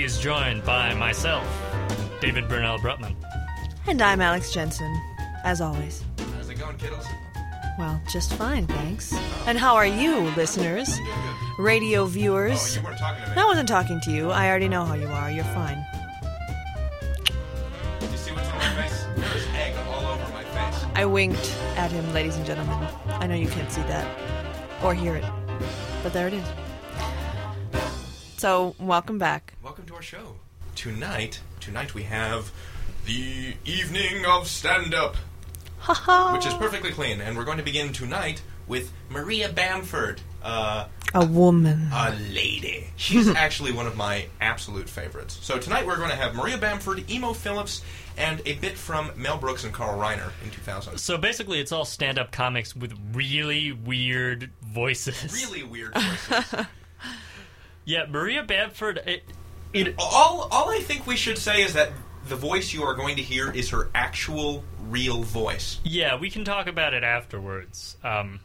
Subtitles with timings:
[0.00, 1.44] he is joined by myself,
[2.22, 3.14] David Burnell Brutman.
[3.86, 4.90] And I'm Alex Jensen,
[5.44, 6.02] as always.
[6.36, 7.06] How's it going, kiddos?
[7.78, 9.12] Well, just fine, thanks.
[9.46, 10.98] And how are you, listeners?
[11.58, 12.76] Radio Oh, viewers?
[12.76, 13.36] you weren't talking to me.
[13.42, 14.30] I wasn't talking to you.
[14.30, 15.30] I already know how you are.
[15.30, 15.84] You're fine.
[18.00, 19.04] You see what's on my face?
[19.16, 20.82] There's egg all over my face.
[20.94, 22.88] I winked at him, ladies and gentlemen.
[23.06, 24.08] I know you can't see that
[24.82, 25.24] or hear it,
[26.02, 26.46] but there it is.
[28.38, 29.52] So, welcome back.
[30.00, 30.36] Welcome our show.
[30.76, 32.50] Tonight, tonight we have
[33.04, 35.14] the evening of stand-up,
[36.32, 41.26] which is perfectly clean, and we're going to begin tonight with Maria Bamford, uh, A
[41.26, 41.90] woman.
[41.92, 42.86] a lady.
[42.96, 45.38] She's actually one of my absolute favorites.
[45.42, 47.84] So tonight we're going to have Maria Bamford, Emo Philips,
[48.16, 50.96] and a bit from Mel Brooks and Carl Reiner in 2000.
[50.96, 55.30] So basically, it's all stand up comics with really weird voices.
[55.46, 55.92] Really weird
[56.30, 56.66] voices.
[57.84, 59.02] Yeah, Maria Bamford.
[59.04, 59.24] It,
[59.72, 61.92] it, all, all I think we should say is that
[62.28, 65.80] the voice you are going to hear is her actual, real voice.
[65.84, 67.96] yeah, we can talk about it afterwards.
[68.04, 68.40] Um,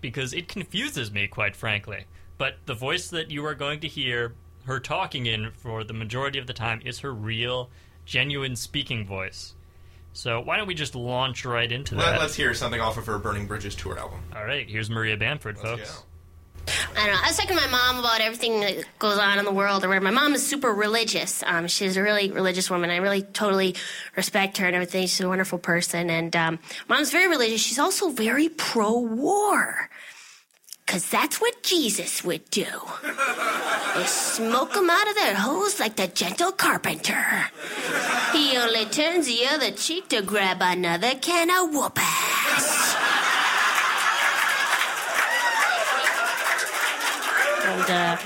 [0.00, 2.04] because it confuses me, quite frankly.
[2.36, 4.34] But the voice that you are going to hear
[4.64, 7.68] her talking in for the majority of the time is her real,
[8.04, 9.54] genuine speaking voice.
[10.12, 12.20] So why don't we just launch right into that?
[12.20, 14.20] Let's hear something off of her Burning Bridges tour album.
[14.34, 15.96] All right, here's Maria Bamford, Let's folks.
[15.96, 16.04] go.
[16.96, 17.20] I don't know.
[17.22, 19.84] I was talking to my mom about everything that goes on in the world.
[19.84, 21.42] Or my mom is super religious.
[21.46, 22.90] Um, she's a really religious woman.
[22.90, 23.74] I really totally
[24.16, 25.02] respect her and everything.
[25.02, 26.10] She's a wonderful person.
[26.10, 27.60] And um, mom's very religious.
[27.60, 29.90] She's also very pro-war.
[30.86, 32.64] Cause that's what Jesus would do.
[32.64, 34.06] They
[34.72, 37.50] them out of their holes like the gentle carpenter.
[38.32, 43.07] He only turns the other cheek to grab another can of whoop ass.
[47.90, 48.20] And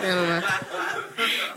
[0.00, 0.40] uh,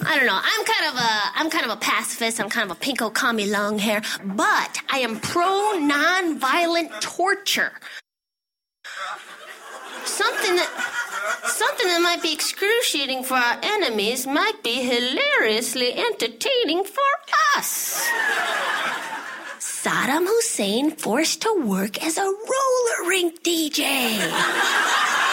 [0.05, 0.39] I don't know.
[0.41, 2.41] I'm kind of a I'm kind of a pacifist.
[2.41, 7.71] I'm kind of a pinko commie long hair, but I am pro non-violent torture.
[10.03, 10.69] Something that
[11.45, 17.11] something that might be excruciating for our enemies might be hilariously entertaining for
[17.55, 18.05] us.
[19.59, 25.30] Saddam Hussein forced to work as a roller rink DJ.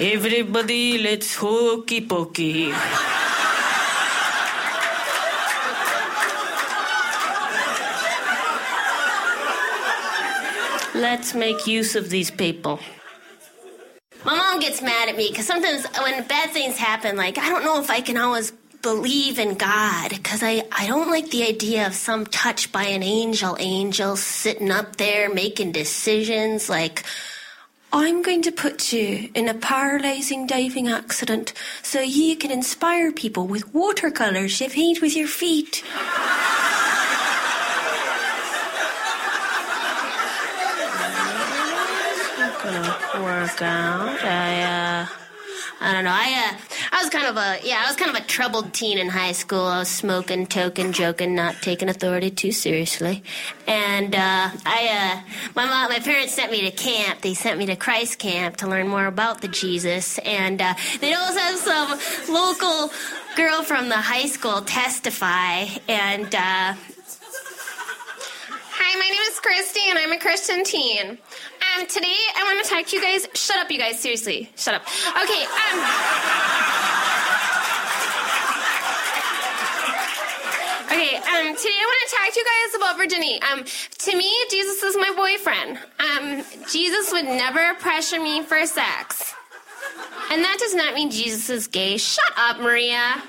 [0.00, 2.72] Everybody, let's hokey pokey.
[10.96, 12.80] Let's make use of these people.
[14.24, 17.64] My mom gets mad at me because sometimes when bad things happen, like, I don't
[17.64, 18.50] know if I can always
[18.82, 23.04] believe in God because I, I don't like the idea of some touch by an
[23.04, 27.04] angel angel sitting up there making decisions like,
[27.96, 33.46] I'm going to put you in a paralyzing diving accident so you can inspire people
[33.46, 35.84] with watercolors you paint with your feet.
[42.64, 44.24] gonna work out.
[44.24, 45.06] I uh
[45.80, 46.10] I don't know.
[46.12, 48.98] I uh I was kind of a yeah, I was kind of a troubled teen
[48.98, 49.64] in high school.
[49.64, 53.24] I was smoking, token, joking, not taking authority too seriously.
[53.66, 57.20] And uh I uh my mom my parents sent me to camp.
[57.20, 61.12] They sent me to Christ camp to learn more about the Jesus and uh they
[61.14, 62.92] always have some local
[63.34, 66.74] girl from the high school testify and uh
[68.76, 71.18] Hi, my name is Christy, and I'm a Christian teen.
[71.76, 73.26] Um, today I want to talk to you guys.
[73.34, 73.98] Shut up, you guys.
[73.98, 74.82] Seriously, shut up.
[74.82, 75.44] Okay.
[75.44, 75.78] Um.
[80.86, 81.16] Okay.
[81.16, 81.56] Um.
[81.56, 83.40] Today I want to talk to you guys about virginity.
[83.42, 83.64] Um.
[83.64, 85.78] To me, Jesus is my boyfriend.
[85.98, 86.44] Um.
[86.70, 89.34] Jesus would never pressure me for sex.
[90.30, 91.96] And that does not mean Jesus is gay.
[91.96, 93.20] Shut up, Maria.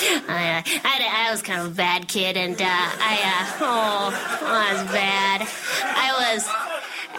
[0.00, 4.46] I, uh, I, I was kind of a bad kid, and uh, I, uh, oh,
[4.46, 5.48] I was bad.
[5.82, 6.48] I was,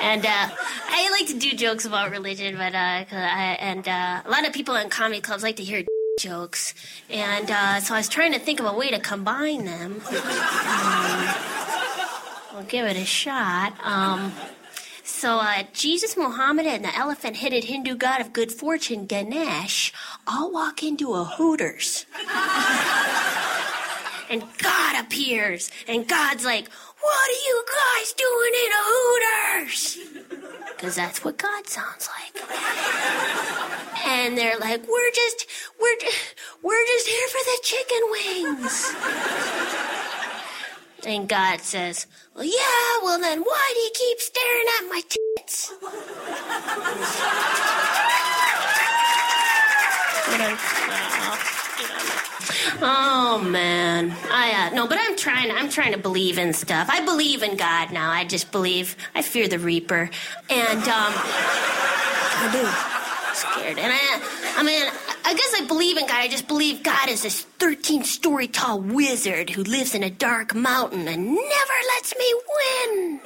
[0.01, 0.49] and uh,
[0.89, 4.53] I like to do jokes about religion, but uh, I, and uh, a lot of
[4.53, 5.83] people in comedy clubs like to hear
[6.19, 6.73] jokes,
[7.09, 7.47] and
[7.83, 10.01] so I was trying to think of a way to combine them.
[10.69, 11.27] Um,
[12.53, 13.73] we'll give it a shot.
[13.83, 14.31] Um,
[15.09, 19.91] so, uh, Jesus, Muhammad, and the elephant headed Hindu god of good fortune, Ganesh,
[20.27, 22.05] all walk into a Hooters.
[24.29, 26.69] and God appears, and God's like,
[27.01, 29.97] What are you guys doing in a Hooters?
[30.79, 32.41] Because that's what God sounds like.
[34.05, 35.45] And they're like, We're just,
[35.81, 35.97] we're
[36.63, 38.93] we're just here for the chicken wings.
[41.05, 45.01] And God says, Well, yeah, well then why do you keep staring at my
[45.37, 45.73] tits?
[52.81, 55.51] oh man, I uh, no, but I'm trying.
[55.51, 56.89] I'm trying to believe in stuff.
[56.89, 58.09] I believe in God now.
[58.11, 58.95] I just believe.
[59.15, 60.09] I fear the Reaper,
[60.49, 63.35] and um, I do.
[63.35, 64.55] Scared, and I.
[64.57, 64.87] I mean,
[65.25, 66.17] I guess I believe in God.
[66.17, 70.55] I just believe God is this 13 story tall wizard who lives in a dark
[70.55, 73.19] mountain and never lets me win.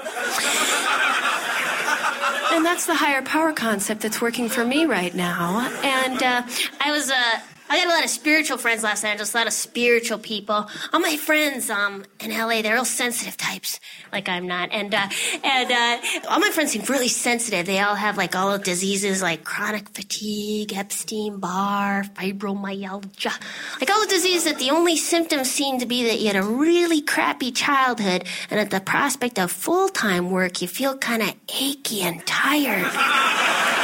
[2.52, 5.70] And that's the higher power concept that's working for me right now.
[5.84, 6.44] And uh,
[6.80, 9.48] I was uh, I got a lot of spiritual friends in Los Angeles, a lot
[9.48, 10.70] of spiritual people.
[10.92, 13.80] All my friends um, in LA, they're all sensitive types,
[14.12, 14.72] like I'm not.
[14.72, 15.08] And uh,
[15.44, 17.66] and uh, all my friends seem really sensitive.
[17.66, 23.34] They all have like all the diseases like chronic fatigue, Epstein Barr, fibromyalgia,
[23.80, 26.44] like all the diseases that the only symptoms seem to be that you had a
[26.44, 31.34] really crappy childhood, and at the prospect of full time work, you feel kind of
[31.50, 33.80] achy and tired.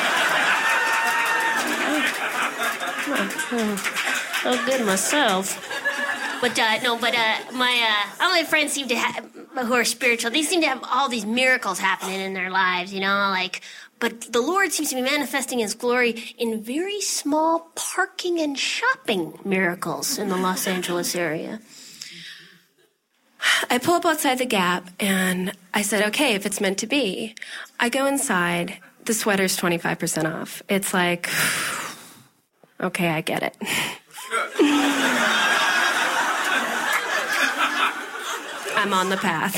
[3.52, 5.58] Oh, good myself.
[6.42, 9.30] But uh, no, but uh, my uh, all my friends seem to have
[9.66, 10.32] who are spiritual.
[10.32, 12.94] They seem to have all these miracles happening in their lives.
[12.94, 13.62] You know, like.
[14.00, 19.38] But the Lord seems to be manifesting His glory in very small parking and shopping
[19.44, 21.60] miracles in the Los Angeles area.
[23.70, 27.36] I pull up outside the Gap and I said, okay, if it's meant to be.
[27.78, 28.78] I go inside.
[29.04, 30.62] The sweater's 25% off.
[30.70, 31.28] It's like,
[32.82, 33.56] okay, I get it.
[38.76, 39.56] I'm on the path.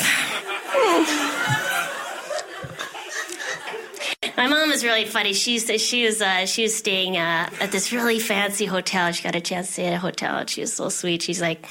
[4.38, 5.34] My mom is really funny.
[5.34, 9.12] She used to, she was uh, she was staying uh, at this really fancy hotel.
[9.12, 11.22] She got a chance to stay at a hotel, and she was so sweet.
[11.22, 11.66] She's like,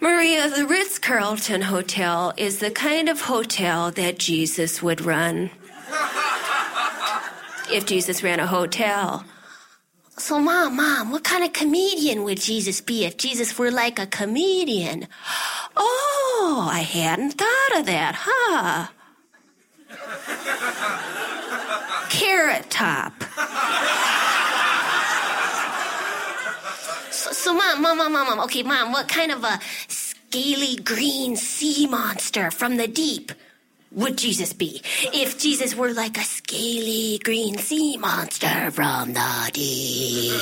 [0.00, 5.50] Maria, the Ritz Carlton Hotel is the kind of hotel that Jesus would run.
[7.72, 9.24] if Jesus ran a hotel.
[10.18, 14.06] So, mom, mom, what kind of comedian would Jesus be if Jesus were like a
[14.06, 15.06] comedian?
[15.76, 18.88] Oh, I hadn't thought of that, huh?
[22.10, 23.12] Carrot Top.
[27.12, 28.40] So, so mom, mom, mom, mom, mom.
[28.40, 33.30] Okay, mom, what kind of a scaly green sea monster from the deep
[33.90, 34.82] would Jesus be
[35.14, 40.32] if Jesus were like a scaly green sea monster from the deep?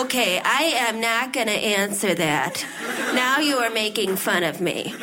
[0.00, 2.64] Okay, I am not going to answer that.
[3.14, 4.94] Now you are making fun of me.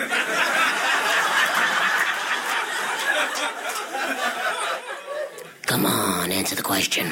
[5.66, 7.12] Come on, answer the question.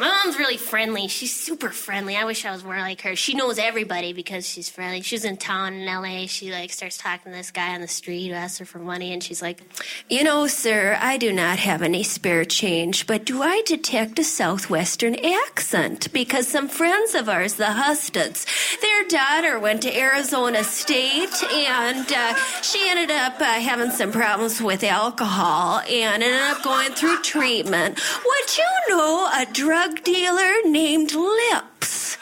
[0.00, 1.08] My mom's really friendly.
[1.08, 2.16] She's super friendly.
[2.16, 3.14] I wish I was more like her.
[3.14, 5.02] She knows everybody because she's friendly.
[5.02, 6.26] She's in town in LA.
[6.26, 9.12] She like starts talking to this guy on the street who asks her for money,
[9.12, 9.60] and she's like,
[10.08, 14.24] You know, sir, I do not have any spare change, but do I detect a
[14.24, 16.10] southwestern accent?
[16.14, 18.46] Because some friends of ours, the Hustods,
[18.80, 24.62] their daughter went to Arizona State and uh, she ended up uh, having some problems
[24.62, 28.00] with alcohol and ended up going through treatment.
[28.24, 32.16] Would you know a drug dealer named Lips?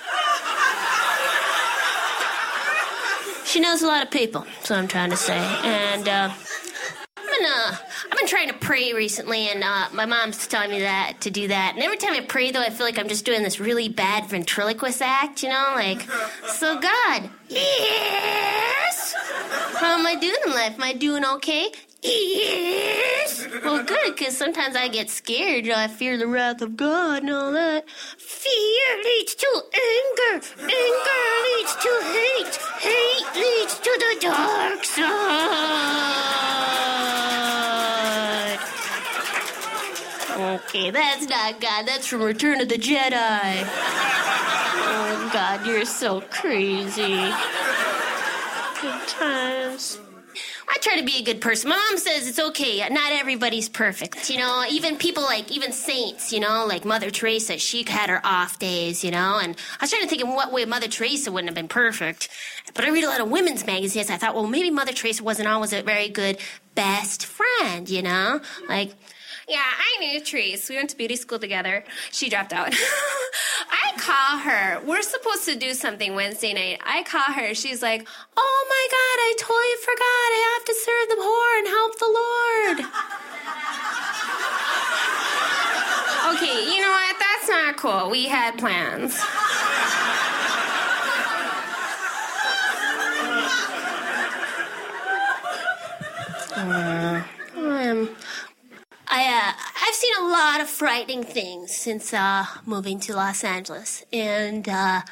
[3.45, 4.43] She knows a lot of people.
[4.43, 5.39] What I'm trying to say.
[5.39, 6.31] And uh,
[7.17, 7.77] I've been uh,
[8.11, 11.49] I've been trying to pray recently, and uh, my mom's telling me that to do
[11.49, 11.73] that.
[11.75, 14.27] And every time I pray, though, I feel like I'm just doing this really bad
[14.27, 15.43] ventriloquist act.
[15.43, 16.03] You know, like,
[16.47, 19.15] so God, yes.
[19.79, 20.75] How am I doing in life?
[20.75, 21.73] Am I doing okay?
[22.03, 23.47] Yes.
[23.65, 25.65] Well, good, because sometimes I get scared.
[25.67, 27.89] You know, I fear the wrath of God and all that.
[27.91, 30.45] Fear leads to anger.
[30.61, 32.57] Anger leads to hate.
[32.81, 35.09] Hate leads to the dark side.
[40.39, 41.87] Okay, that's not God.
[41.87, 43.65] That's from Return of the Jedi.
[44.91, 47.33] Oh, God, you're so crazy.
[48.81, 49.99] Good times.
[50.71, 51.71] I try to be a good person.
[51.71, 52.87] My mom says it's okay.
[52.91, 54.29] Not everybody's perfect.
[54.29, 58.21] You know, even people like, even saints, you know, like Mother Teresa, she had her
[58.25, 61.33] off days, you know, and I was trying to think in what way Mother Teresa
[61.33, 62.29] wouldn't have been perfect.
[62.75, 64.11] But I read a lot of women's magazines.
[64.11, 66.39] I thought, well, maybe Mother Teresa wasn't always a very good
[66.75, 68.41] best friend, you know?
[68.69, 68.93] Like,
[69.49, 70.69] yeah, I knew Trace.
[70.69, 71.83] We went to beauty school together.
[72.13, 72.69] She dropped out.
[73.71, 74.81] I call her.
[74.87, 76.83] We're supposed to do something Wednesday night.
[76.85, 77.55] I call her.
[77.55, 80.05] She's like, Oh my God, I totally forgot.
[80.05, 82.79] I have to serve the poor and help the Lord.
[86.37, 87.17] okay, you know what?
[87.19, 88.11] That's not cool.
[88.11, 89.19] We had plans.
[96.55, 97.23] Uh,
[99.11, 99.53] I uh,
[99.87, 105.03] I've seen a lot of frightening things since uh, moving to Los Angeles, and uh,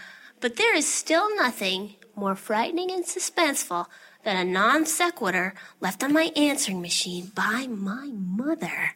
[0.41, 3.87] but there is still nothing more frightening and suspenseful
[4.23, 8.95] than a non sequitur left on my answering machine by my mother.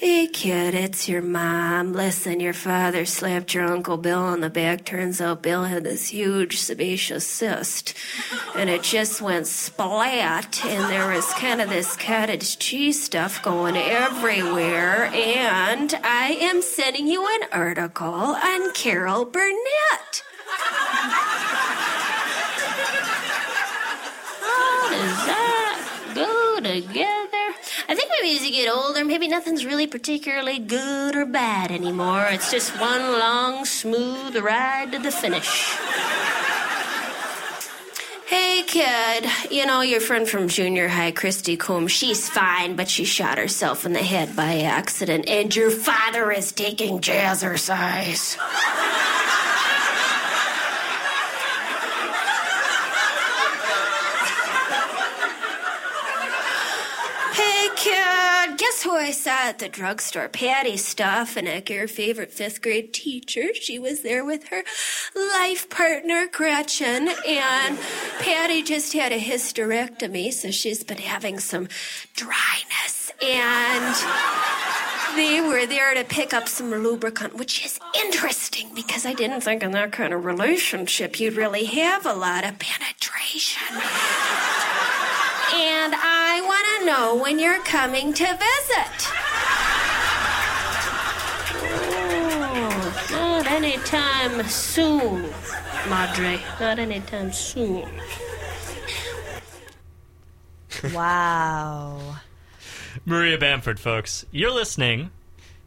[0.00, 1.92] Hey kid, it's your mom.
[1.92, 4.86] Listen, your father slapped your Uncle Bill on the back.
[4.86, 7.92] Turns out Bill had this huge sebaceous cyst.
[8.56, 10.64] And it just went splat.
[10.64, 15.10] And there was kind of this cottage cheese stuff going everywhere.
[15.12, 20.22] And I am sending you an article on Carol Burnett.
[24.40, 27.39] How does that go together?
[27.90, 32.24] I think maybe as you get older, maybe nothing's really particularly good or bad anymore.
[32.30, 35.74] It's just one long, smooth ride to the finish.
[38.28, 43.04] Hey, kid, you know your friend from junior high, Christy Coombs, she's fine, but she
[43.04, 48.36] shot herself in the head by accident, and your father is taking jazzercise.
[57.32, 60.28] Hey, kid, guess who I saw at the drugstore?
[60.28, 63.52] Patty Stoffenick, your favorite fifth grade teacher.
[63.52, 64.62] She was there with her
[65.16, 67.78] life partner, Gretchen, and
[68.20, 71.66] Patty just had a hysterectomy, so she's been having some
[72.14, 73.10] dryness.
[73.20, 73.96] And
[75.16, 79.64] they were there to pick up some lubricant, which is interesting because I didn't think
[79.64, 83.74] in that kind of relationship you'd really have a lot of penetration.
[85.52, 86.19] And I
[86.50, 88.96] want to know when you're coming to visit.
[93.12, 95.30] Oh, not anytime soon,
[95.88, 96.40] Madre.
[96.58, 97.88] Not anytime soon.
[100.92, 102.16] Wow.
[103.04, 104.26] Maria Bamford, folks.
[104.32, 105.10] You're listening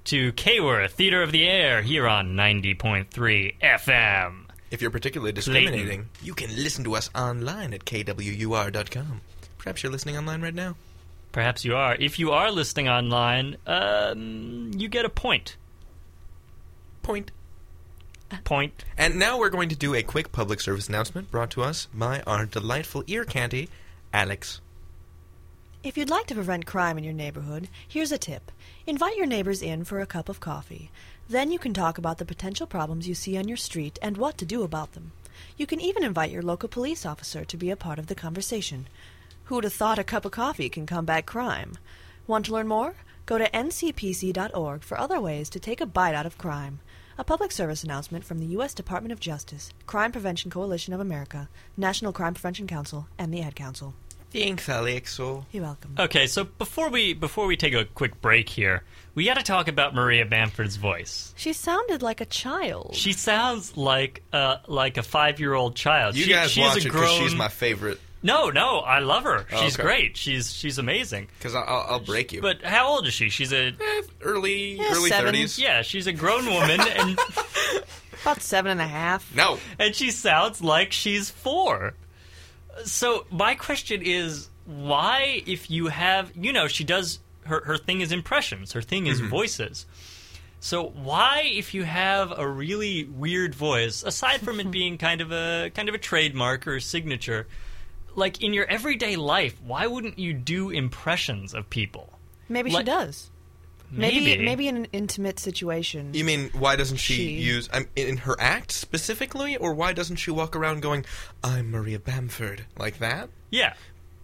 [0.06, 4.46] to KWUR Theater of the Air here on 90.3 FM.
[4.70, 9.22] If you're particularly discriminating, you can listen to us online at kwur.com.
[9.64, 10.76] Perhaps you're listening online right now.
[11.32, 11.96] Perhaps you are.
[11.96, 15.56] If you are listening online, um, you get a point.
[17.02, 17.32] Point.
[18.44, 18.84] Point.
[18.98, 22.22] And now we're going to do a quick public service announcement brought to us by
[22.28, 23.70] our delightful ear candy,
[24.14, 24.60] Alex.
[25.82, 28.52] If you'd like to prevent crime in your neighborhood, here's a tip.
[28.86, 30.92] Invite your neighbors in for a cup of coffee.
[31.30, 34.38] Then you can talk about the potential problems you see on your street and what
[34.40, 35.14] to do about them.
[35.58, 38.88] You can even invite your local police officer to be a part of the conversation.
[39.46, 41.74] Who'd have thought a cup of coffee can combat crime?
[42.28, 42.96] Want to learn more?
[43.26, 46.80] Go to ncpc.org for other ways to take a bite out of crime.
[47.18, 48.74] A public service announcement from the U.S.
[48.74, 53.54] Department of Justice, Crime Prevention Coalition of America, National Crime Prevention Council, and the Ad
[53.54, 53.94] Council.
[54.32, 55.46] Thanks, Alexo.
[55.52, 55.96] You're welcome.
[56.00, 58.84] Okay, so before we before we take a quick break here,
[59.14, 61.34] we got to talk about Maria Bamford's voice.
[61.38, 62.96] She sounded like a child.
[62.96, 66.16] She sounds like uh like a five year old child.
[66.16, 68.00] You she, guys she's watch a it because she's my favorite.
[68.24, 69.46] No, no, I love her.
[69.52, 69.84] Oh, She's okay.
[69.84, 70.18] great.
[70.18, 71.28] She's she's amazing.
[71.38, 72.42] Because I'll, I'll break you.
[72.42, 73.30] But how old is she?
[73.30, 75.60] She's a Eh, early Yeah, early 30s.
[75.60, 77.20] yeah, she's a grown woman and
[78.22, 79.36] About seven and a half.
[79.36, 79.60] No.
[79.78, 81.94] and she sounds like she's four.
[82.86, 88.00] So my question is, why, if you have, you know, she does her her thing
[88.00, 89.86] is impressions, her thing is voices.
[90.62, 95.34] So why, if you have a really weird voice, aside from it being kind of
[95.34, 97.48] a kind of a trademark or a signature,
[98.16, 102.12] like in your everyday life, why wouldn't you do impressions of people?
[102.50, 103.30] Maybe she does.
[103.92, 106.16] Maybe, Maybe, maybe in an intimate situation.
[106.16, 107.30] You mean why doesn't she, She.
[107.34, 111.06] use um, in her act specifically, or why doesn't she walk around going,
[111.44, 113.30] "I'm Maria Bamford" like that?
[113.52, 113.76] Yeah.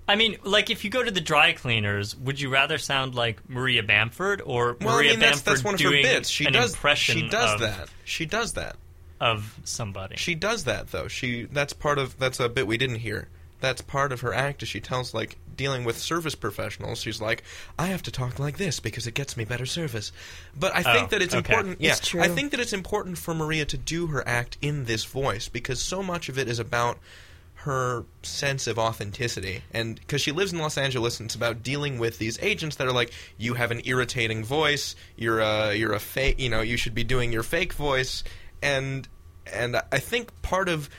[0.08, 3.48] I mean, like if you go to the dry cleaners, would you rather sound like
[3.48, 6.30] Maria Bamford or Well, Maria I mean that's Bamford that's one of her doing bits.
[6.30, 7.90] She an does impression she does of, that.
[8.06, 8.76] She does that.
[9.22, 10.16] of somebody?
[10.16, 11.08] She does that though.
[11.08, 13.28] She that's part of that's a bit we didn't hear.
[13.60, 14.64] That's part of her act.
[14.64, 17.02] Is she tells like dealing with service professionals.
[17.02, 17.44] She's like,
[17.78, 20.12] I have to talk like this because it gets me better service.
[20.58, 21.54] But I think Oh, that it's okay.
[21.54, 21.82] important.
[21.82, 22.22] Yeah, It's true.
[22.22, 25.82] I think that it's important for Maria to do her act in this voice because
[25.82, 26.98] so much of it is about
[27.56, 32.00] her sense of authenticity and because she lives in Los Angeles and it's about dealing
[32.00, 36.00] with these agents that are like you have an irritating voice you're a you're a
[36.00, 38.24] fake you know you should be doing your fake voice
[38.64, 39.10] and
[39.52, 40.90] and I think part of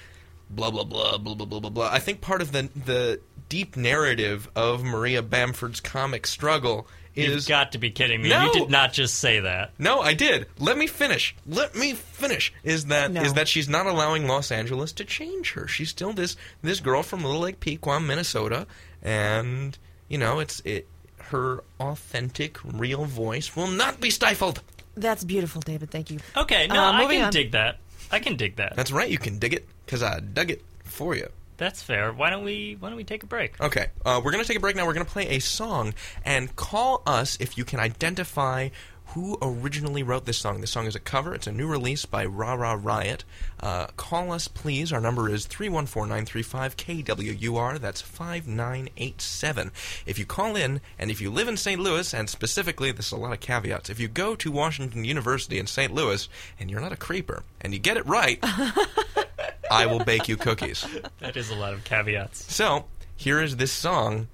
[0.50, 1.90] blah blah blah blah blah blah blah blah.
[1.90, 7.48] I think part of the the deep narrative of Maria Bamford's comic struggle is You've
[7.48, 8.28] got to be kidding me.
[8.28, 9.72] No, you did not just say that.
[9.78, 10.46] No, I did.
[10.58, 11.34] Let me finish.
[11.46, 12.52] Let me finish.
[12.62, 13.22] Is that no.
[13.22, 15.66] is that she's not allowing Los Angeles to change her.
[15.66, 18.66] She's still this this girl from Little Lake Pequot, Minnesota,
[19.02, 19.76] and
[20.08, 20.86] you know, it's it
[21.30, 24.62] her authentic real voice will not be stifled.
[24.96, 25.90] That's beautiful, David.
[25.90, 26.18] Thank you.
[26.36, 27.32] Okay, no, uh, I can on.
[27.32, 27.78] dig that.
[28.12, 28.74] I can dig that.
[28.74, 31.28] That's right, you can dig it because I dug it for you.
[31.56, 32.12] That's fair.
[32.12, 33.60] Why don't we why don't we take a break?
[33.60, 34.86] Okay, uh, we're going to take a break now.
[34.86, 35.94] We're going to play a song
[36.24, 38.68] and call us if you can identify
[39.14, 40.60] who originally wrote this song.
[40.60, 41.34] This song is a cover.
[41.34, 43.24] It's a new release by Ra Ra Riot.
[43.58, 44.92] Uh, call us, please.
[44.92, 47.80] Our number is 314-935-KWUR.
[47.80, 49.72] That's 5987.
[50.06, 51.80] If you call in, and if you live in St.
[51.80, 55.58] Louis, and specifically, this is a lot of caveats, if you go to Washington University
[55.58, 55.92] in St.
[55.92, 56.28] Louis,
[56.60, 58.38] and you're not a creeper, and you get it right,
[59.70, 60.84] I will bake you cookies.
[61.20, 62.52] That is a lot of caveats.
[62.52, 62.86] So,
[63.16, 64.28] here is this song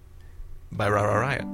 [0.72, 1.44] by Ra Ra Riot.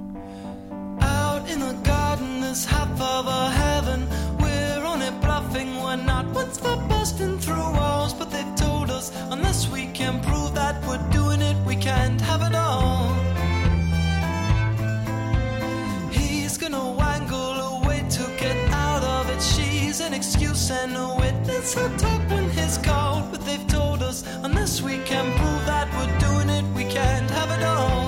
[1.00, 4.06] Out in the garden, there's half of a heaven.
[4.38, 8.12] We're only bluffing, we're not ones for busting through walls.
[8.14, 12.42] But they've told us, unless we can prove that we're doing it, we can't have
[12.42, 13.14] it all.
[16.10, 19.40] He's gonna wangle a way to get out of it.
[19.42, 21.74] She's an excuse and a witness.
[21.74, 22.22] He'll talk
[22.73, 23.31] he's called.
[23.31, 27.50] But they've told us, unless we can prove that we're doing it, we can't have
[27.50, 28.01] it all.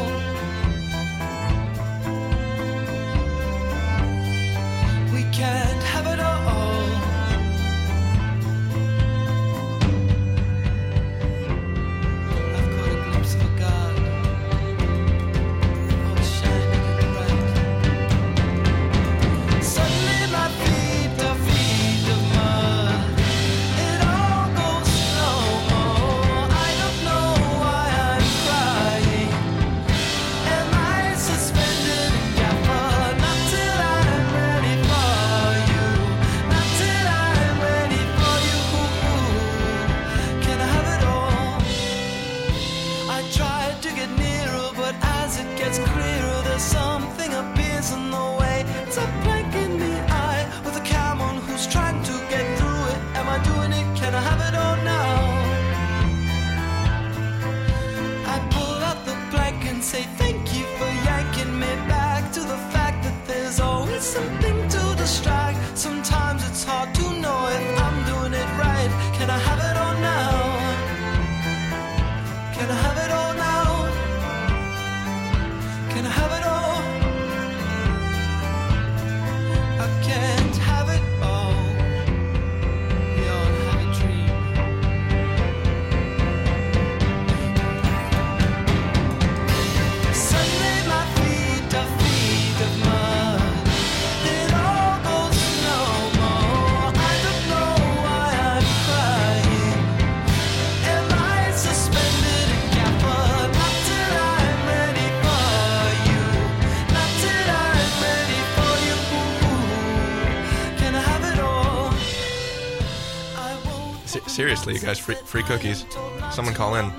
[114.65, 115.85] Seriously, you guys, free, free cookies.
[116.33, 116.91] Someone call in.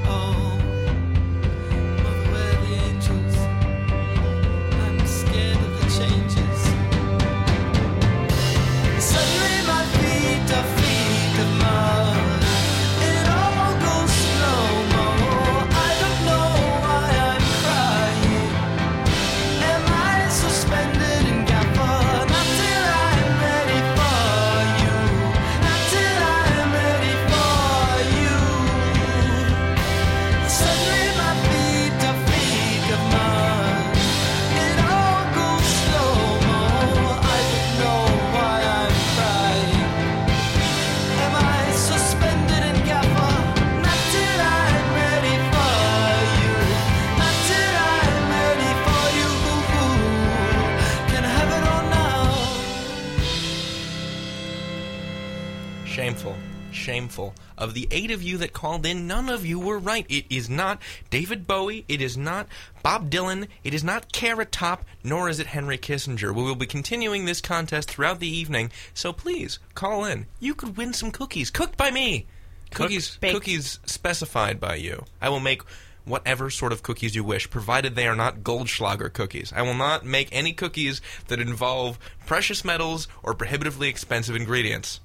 [57.59, 60.07] Of the eight of you that called in, none of you were right.
[60.09, 61.85] It is not David Bowie.
[61.89, 62.49] It is not
[62.83, 63.49] Bob Dylan.
[63.63, 66.35] It is not Carrot Top, nor is it Henry Kissinger.
[66.35, 70.27] We will be continuing this contest throughout the evening, so please call in.
[70.41, 72.27] You could win some cookies cooked by me.
[72.71, 73.35] Cookies, Baked.
[73.35, 75.05] cookies specified by you.
[75.21, 75.63] I will make
[76.05, 79.53] whatever sort of cookies you wish, provided they are not Goldschlager cookies.
[79.55, 85.01] I will not make any cookies that involve precious metals or prohibitively expensive ingredients.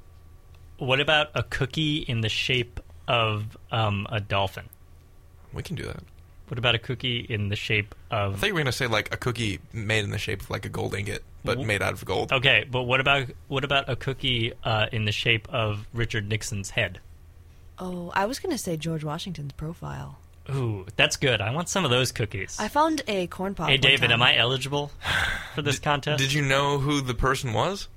[0.78, 4.66] What about a cookie in the shape of um, a dolphin?
[5.54, 6.04] We can do that.
[6.50, 8.18] What about a cookie in the shape of?
[8.18, 8.40] I of?
[8.40, 10.66] thought you were going to say like a cookie made in the shape of like
[10.66, 12.32] a gold ingot, but made out of gold.
[12.32, 16.70] Okay, but what about what about a cookie uh, in the shape of Richard Nixon's
[16.70, 17.00] head?
[17.80, 20.20] Oh, I was going to say George Washington's profile.
[20.50, 21.42] Ooh, that's good.
[21.42, 22.56] I want some of those cookies.
[22.60, 23.68] I found a corn pop.
[23.68, 24.12] hey, one David, time.
[24.14, 24.92] am I eligible
[25.54, 26.20] for this contest?
[26.24, 27.90] Did you know who the person was?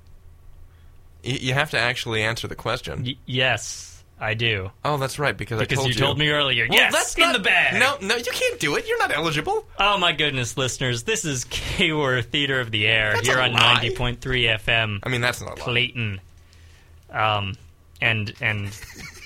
[1.25, 3.05] Y- you have to actually answer the question.
[3.05, 4.71] Y- yes, I do.
[4.85, 6.67] oh, that's right, because, I Because told you told me earlier.
[6.69, 7.79] Well, yes, that's in not- the bag.
[7.81, 8.87] No, no, you can't do it.
[8.87, 9.65] You're not eligible.
[9.79, 11.05] Oh my goodness, listeners!
[11.05, 15.09] This is KWUR Theater of the Air That's here on ninety point three FM, I
[15.09, 15.59] mean, that's not.
[15.59, 16.21] Clayton.
[17.11, 17.57] Um,
[18.01, 18.71] and and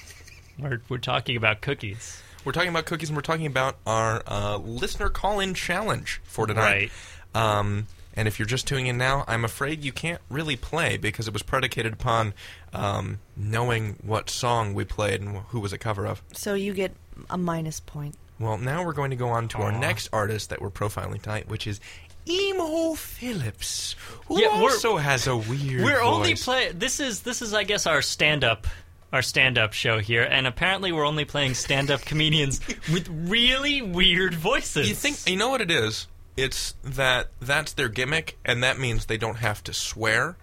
[0.58, 4.56] we're we're talking about cookies, We're talking about cookies, and we're talking about our uh,
[4.58, 6.90] listener call-in challenge for tonight.
[7.34, 7.58] right?
[7.58, 11.26] Um, and if you're just tuning in now, I'm afraid you can't really play because
[11.28, 12.34] it was predicated upon
[12.72, 16.22] um, knowing what song we played and who was a cover of.
[16.32, 16.92] So you get
[17.30, 18.14] a minus point.
[18.38, 21.48] Well, now we're going to go on to our next artist that we're profiling tonight,
[21.48, 21.80] which is
[22.28, 23.94] Emo Philips,
[24.26, 25.84] who Yeah, we're- also has a weird.
[25.84, 26.44] We're only voice.
[26.44, 26.72] play.
[26.72, 28.66] This is this is I guess our stand up.
[29.12, 32.58] Our stand-up show here, and apparently we're only playing stand-up comedians
[32.92, 34.88] with really weird voices.
[34.88, 36.08] You think you know what it is?
[36.36, 40.36] It's that that's their gimmick, and that means they don't have to swear.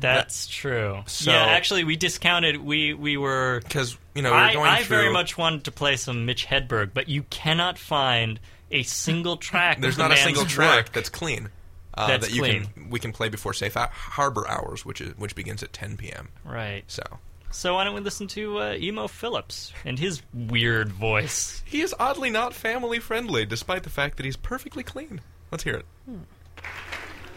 [0.00, 1.02] that's true?
[1.06, 2.56] So- yeah, actually, we discounted.
[2.58, 4.96] We we were Because you know we we're I, going I through.
[4.96, 9.80] very much wanted to play some Mitch Hedberg, but you cannot find a single track.
[9.80, 11.48] There's of the not a single track that's clean.
[11.94, 12.64] Uh, That's that you clean.
[12.66, 16.28] can we can play before safe harbor hours, which is which begins at 10 p.m.
[16.44, 16.84] right.
[16.86, 17.02] So
[17.50, 21.62] So why don't we listen to uh, Emo Philips and his weird voice?
[21.64, 25.20] he is oddly not family friendly, despite the fact that he's perfectly clean.
[25.50, 25.86] Let's hear it.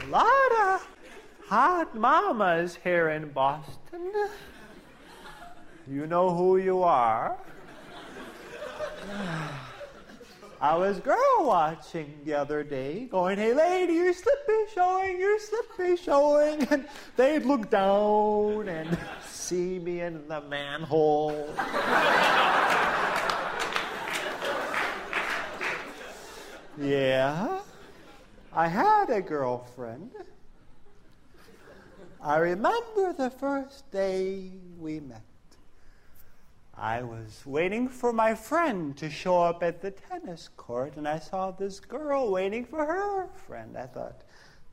[0.09, 0.87] lot of
[1.47, 4.11] hot mamas here in Boston.
[5.89, 7.37] You know who you are.
[10.61, 15.95] I was girl watching the other day, going, "Hey, lady, you're slippy showing, you're slippy
[15.97, 18.95] showing," and they'd look down and
[19.51, 21.45] see me in the manhole.
[26.81, 27.59] yeah.
[28.53, 30.11] I had a girlfriend.
[32.23, 35.21] I remember the first day we met.
[36.77, 41.19] I was waiting for my friend to show up at the tennis court, and I
[41.19, 43.77] saw this girl waiting for her friend.
[43.77, 44.21] I thought,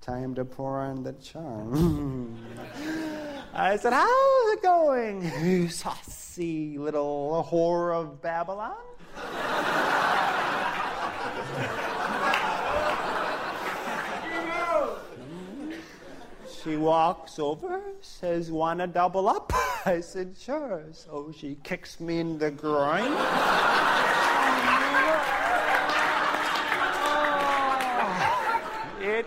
[0.08, 2.34] time to pour on the charm.
[3.52, 8.72] I said, How's it going, you saucy little whore of Babylon?
[16.62, 19.52] She walks over, says, Wanna double up?
[19.84, 20.84] I said, Sure.
[20.92, 23.12] So she kicks me in the groin.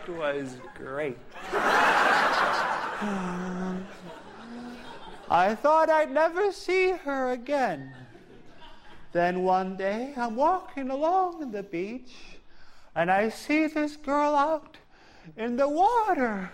[0.08, 1.18] It was great.
[5.30, 7.94] I thought I'd never see her again.
[9.12, 12.14] Then one day I'm walking along the beach
[12.96, 14.78] and I see this girl out
[15.38, 16.52] in the water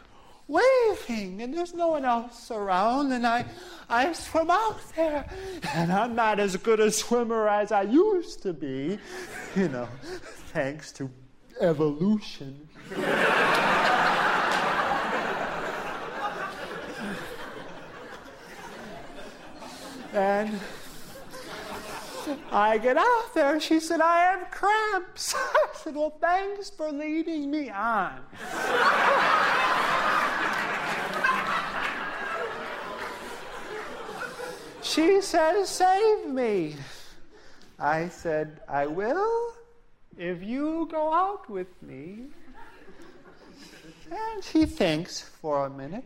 [0.47, 3.45] waving and there's no one else around and I
[3.89, 5.25] I swim out there
[5.73, 8.97] and I'm not as good a swimmer as I used to be,
[9.55, 9.87] you know,
[10.53, 11.09] thanks to
[11.59, 12.66] evolution.
[20.13, 20.59] And
[22.51, 23.59] I get out there.
[23.59, 25.35] She said, I have cramps.
[25.37, 28.21] I said, Well, thanks for leading me on.
[34.81, 36.75] she says, Save me.
[37.79, 39.53] I said, I will
[40.17, 42.25] if you go out with me.
[44.09, 46.05] And she thinks for a minute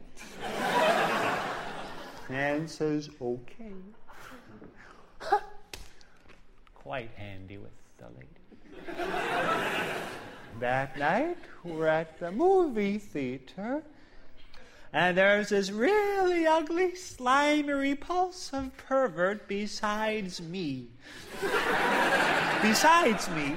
[2.30, 3.74] and says, Okay.
[6.74, 8.28] Quite handy with the lady.
[10.60, 13.84] that night, we're at the movie theater,
[14.92, 20.88] and there's this really ugly, slimy, repulsive pervert besides me.
[22.62, 23.56] besides me.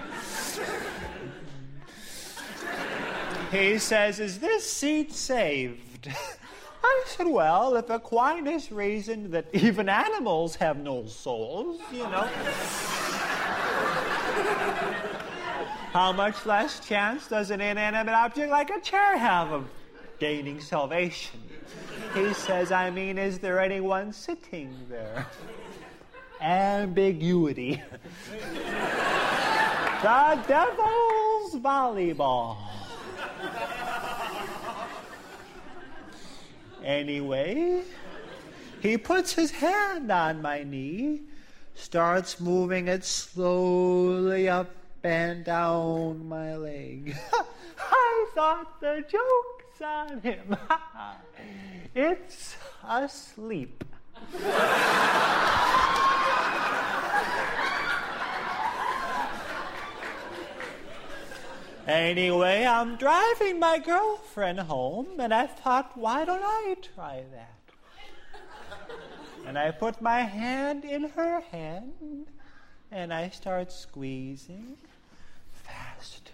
[3.55, 6.09] He says, Is this seat saved?
[6.85, 12.29] I said, Well, if Aquinas reasoned that even animals have no souls, you know.
[15.93, 19.69] How much less chance does an inanimate object like a chair have of
[20.19, 21.41] gaining salvation?
[22.15, 25.29] He says, I mean, is there anyone sitting there?
[26.41, 27.83] ambiguity.
[30.03, 32.57] the Devil's Volleyball.
[36.85, 37.83] Anyway,
[38.81, 41.23] he puts his hand on my knee,
[41.75, 44.71] starts moving it slowly up
[45.03, 47.17] and down my leg.
[47.79, 50.57] I thought the joke's on him.
[51.95, 53.85] it's asleep.
[61.87, 67.51] Anyway, I'm driving my girlfriend home, and I thought, why don't I try that?
[69.47, 72.27] And I put my hand in her hand,
[72.91, 74.79] and I start squeezing
[75.53, 76.33] faster,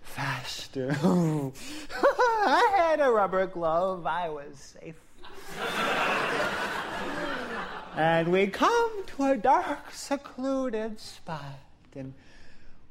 [0.00, 0.96] faster.
[1.02, 5.00] I had a rubber glove, I was safe.
[7.96, 11.58] and we come to a dark, secluded spot,
[11.96, 12.14] and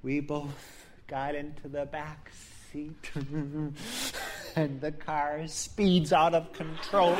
[0.04, 0.81] we both
[1.12, 2.32] got into the back
[2.72, 3.12] seat,
[4.56, 7.12] and the car speeds out of control.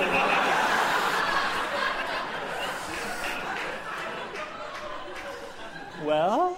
[6.06, 6.58] well,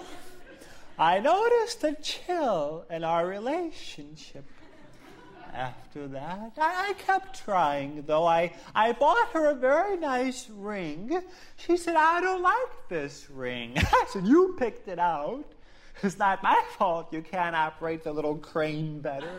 [0.96, 4.44] I noticed a chill in our relationship.
[5.52, 11.20] After that, I, I kept trying, though I, I bought her a very nice ring.
[11.56, 13.72] She said, I don't like this ring.
[13.76, 15.53] I said, You picked it out.
[16.02, 19.30] It's not my fault you can't operate the little crane better.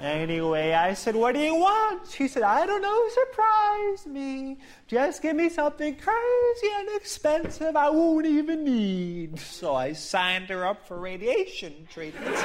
[0.00, 2.08] anyway, I said, What do you want?
[2.10, 4.58] She said, I don't know, surprise me.
[4.86, 9.38] Just give me something crazy and expensive I won't even need.
[9.38, 12.36] So I signed her up for radiation treatment.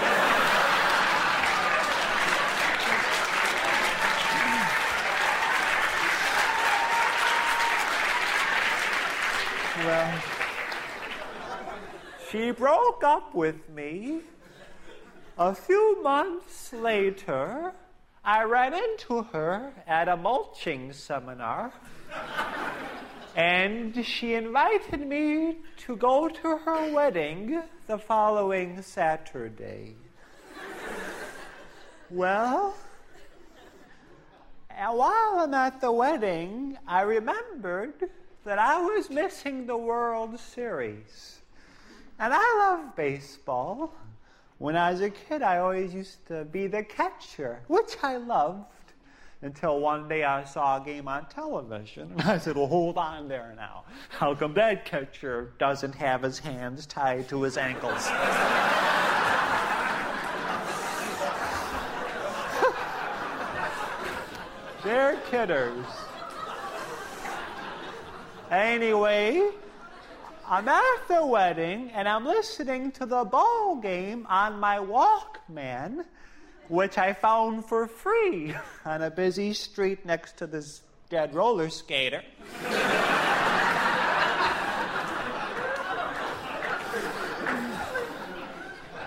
[9.85, 10.19] Well,
[12.31, 14.21] she broke up with me.
[15.37, 17.71] A few months later,
[18.23, 21.71] I ran into her at a mulching seminar,
[23.35, 29.97] and she invited me to go to her wedding the following Saturday.
[32.09, 32.75] Well,
[34.75, 38.09] while I'm at the wedding, I remembered
[38.45, 41.39] that I was missing the World Series.
[42.19, 43.91] And I love baseball.
[44.59, 48.71] When I was a kid, I always used to be the catcher, which I loved.
[49.41, 53.27] Until one day I saw a game on television, and I said, Well, hold on
[53.27, 53.83] there now.
[54.09, 58.07] How come that catcher doesn't have his hands tied to his ankles?
[64.83, 65.85] They're kidders.
[68.51, 69.49] Anyway,
[70.47, 76.05] I'm at the wedding and I'm listening to the ball game on my Walkman,
[76.67, 78.53] which I found for free
[78.85, 82.21] on a busy street next to this dead roller skater.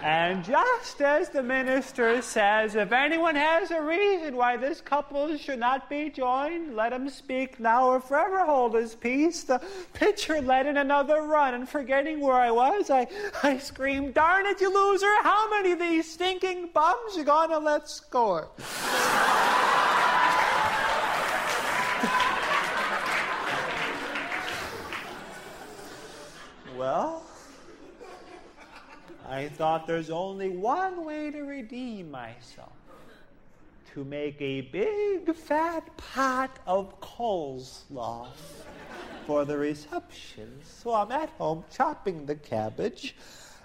[0.08, 5.58] And just as the minister says, if anyone has a reason why this couple should
[5.58, 9.42] not be joined, let him speak now or forever hold his peace.
[9.42, 9.60] The
[9.92, 13.06] pitcher let in another run, and forgetting where I was, I,
[13.42, 15.12] I screamed, Darn it, you loser!
[15.22, 18.48] How many of these stinking bums you gonna let score?
[26.78, 27.27] well,
[29.38, 32.72] I thought there's only one way to redeem myself
[33.94, 38.26] to make a big fat pot of coleslaw
[39.28, 40.58] for the reception.
[40.64, 43.14] So I'm at home chopping the cabbage,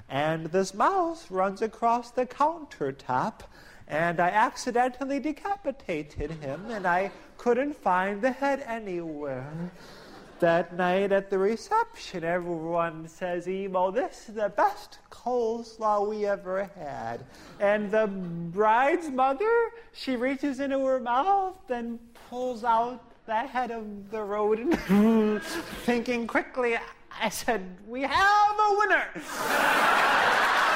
[0.08, 3.40] and this mouse runs across the countertop,
[3.88, 7.10] and I accidentally decapitated him, and I
[7.40, 9.72] couldn't find the head anywhere
[10.44, 16.70] that night at the reception, everyone says, Emo, this is the best coleslaw we ever
[16.78, 17.24] had.
[17.62, 21.98] And the bride's mother, she reaches into her mouth and
[22.30, 24.76] pulls out the head of the rodent,
[25.86, 26.76] thinking quickly,
[27.22, 29.06] I said, We have a winner.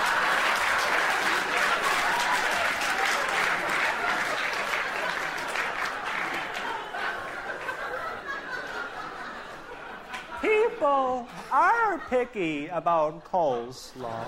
[10.78, 14.24] People are picky about coleslaw.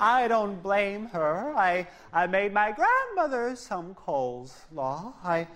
[0.00, 1.52] I don't blame her.
[1.54, 5.12] I, I made my grandmother some coleslaw.
[5.22, 5.46] I,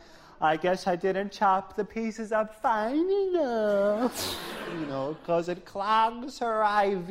[0.43, 4.37] I guess I didn't chop the pieces up fine enough.
[4.79, 7.09] You know, 'cause it clogs her IV.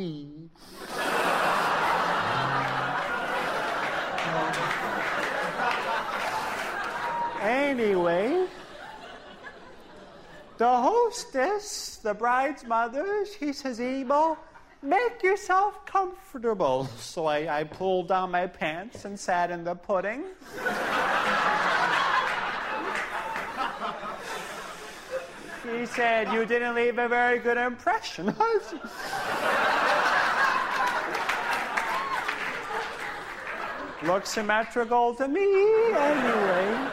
[7.41, 8.47] Anyway,
[10.58, 14.38] the hostess, the bride's mother, she says, Emo,
[14.82, 16.89] make yourself comfortable.
[17.00, 20.24] So I, I pulled down my pants and sat in the pudding.
[25.67, 28.28] She said, You didn't leave a very good impression.
[34.04, 35.43] Looks symmetrical to me,
[35.93, 36.89] anyway.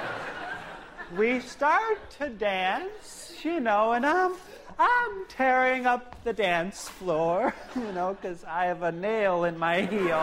[1.17, 4.33] We start to dance, you know, and I'm
[4.79, 9.83] I'm tearing up the dance floor, you know, because I have a nail in my
[9.83, 10.19] heel.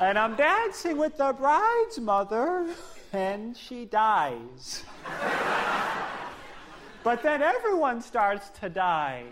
[0.00, 2.66] and I'm dancing with the bride's mother,
[3.12, 4.84] and she dies.
[7.04, 9.24] but then everyone starts to die.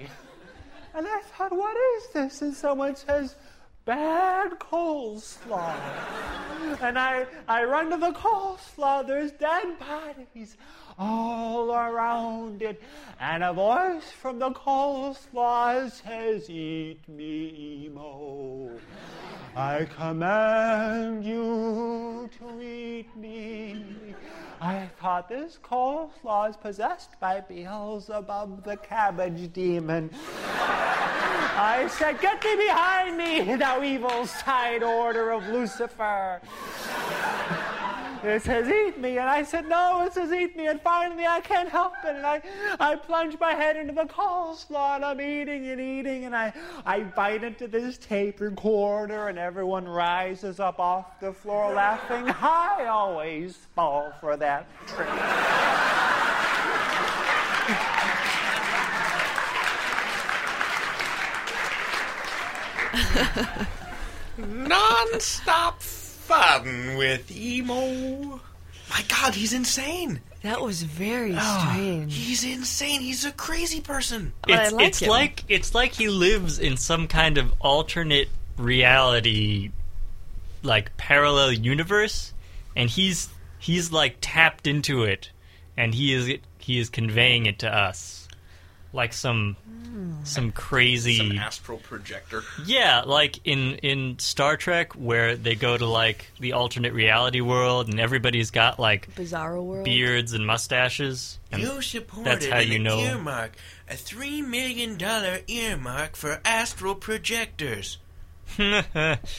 [0.94, 2.42] And I thought, what is this?
[2.42, 3.34] And someone says,
[3.84, 5.74] bad coleslaw.
[6.80, 9.06] and I, I run to the coleslaw.
[9.06, 10.56] There's dead bodies
[10.98, 12.82] all around it.
[13.20, 18.70] And a voice from the coleslaw says, Eat me, Emo.
[19.56, 24.14] I command you to eat me.
[24.64, 30.08] I thought this coleslaw is possessed by Beelzebub, the cabbage demon.
[30.14, 36.40] I said, Get thee behind me, thou evil side order of Lucifer.
[38.24, 39.18] It says, Eat me.
[39.18, 40.66] And I said, No, it says, Eat me.
[40.66, 42.16] And finally, I can't help it.
[42.16, 42.40] And I,
[42.80, 46.24] I plunge my head into the coleslaw and I'm eating and eating.
[46.24, 46.54] And I,
[46.86, 52.34] I bite into this tape recorder and everyone rises up off the floor laughing.
[52.40, 55.08] I always fall for that trick.
[64.38, 65.82] Non-stop
[66.24, 68.40] fun with emo.
[68.90, 70.20] My God, he's insane.
[70.42, 72.14] That was very Ah, strange.
[72.14, 73.00] He's insane.
[73.00, 74.32] He's a crazy person.
[74.42, 75.08] But I it's like it's him.
[75.08, 79.70] like it's like he lives in some kind of alternate reality
[80.62, 82.32] like parallel universe
[82.76, 85.30] and he's he's like tapped into it
[85.76, 88.23] and he is he is conveying it to us
[88.94, 90.12] like some hmm.
[90.24, 92.42] some crazy Some astral projector.
[92.64, 97.88] yeah, like in in Star Trek where they go to like the alternate reality world
[97.88, 99.84] and everybody's got like Bizarro world.
[99.84, 101.38] beards and mustaches.
[101.52, 102.98] And You supported that's how you an know.
[103.00, 103.52] earmark,
[103.88, 107.98] a three million dollar earmark for astral projectors.
[108.56, 108.82] he,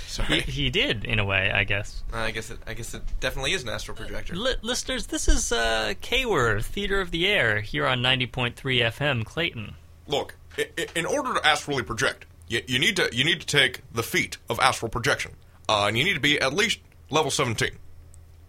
[0.07, 2.03] Sorry, he did in a way, I guess.
[2.13, 2.59] I guess it.
[2.67, 4.35] I guess it definitely is an astral projector.
[4.35, 9.75] Li- listeners, this is uh, K-Word, Theater of the Air, here on 90.3 FM, Clayton.
[10.07, 13.47] Look, i- i- in order to astrally project, you, you need to you need to
[13.47, 15.31] take the feat of astral projection,
[15.69, 17.69] uh, and you need to be at least level 17.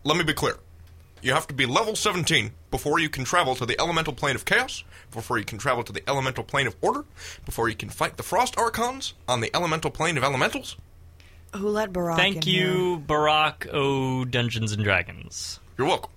[0.05, 0.57] Let me be clear.
[1.27, 4.45] You have to be level 17 before you can travel to the elemental plane of
[4.45, 7.05] chaos, before you can travel to the elemental plane of order,
[7.45, 10.77] before you can fight the frost archons on the elemental plane of elementals.
[11.57, 14.25] Who let Barack Thank in you, Barack O.
[14.25, 15.59] Dungeons and Dragons.
[15.77, 16.13] You're welcome.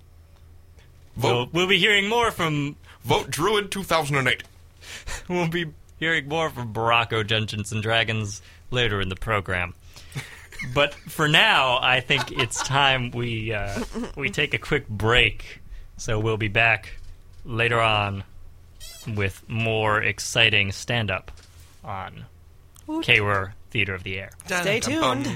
[1.16, 4.44] We'll, Vote, we'll be hearing more from vote Druid 2008.
[5.28, 7.24] we'll be hearing more from Barack O.
[7.24, 9.74] Dungeons and Dragons later in the program.
[10.74, 13.82] But for now, I think it's time we uh,
[14.16, 15.60] we take a quick break.
[15.96, 16.98] So we'll be back
[17.44, 18.24] later on
[19.06, 21.30] with more exciting stand up
[21.84, 22.24] on
[22.86, 23.04] Woot.
[23.06, 24.30] KWUR Theater of the Air.
[24.46, 25.26] Stay tuned.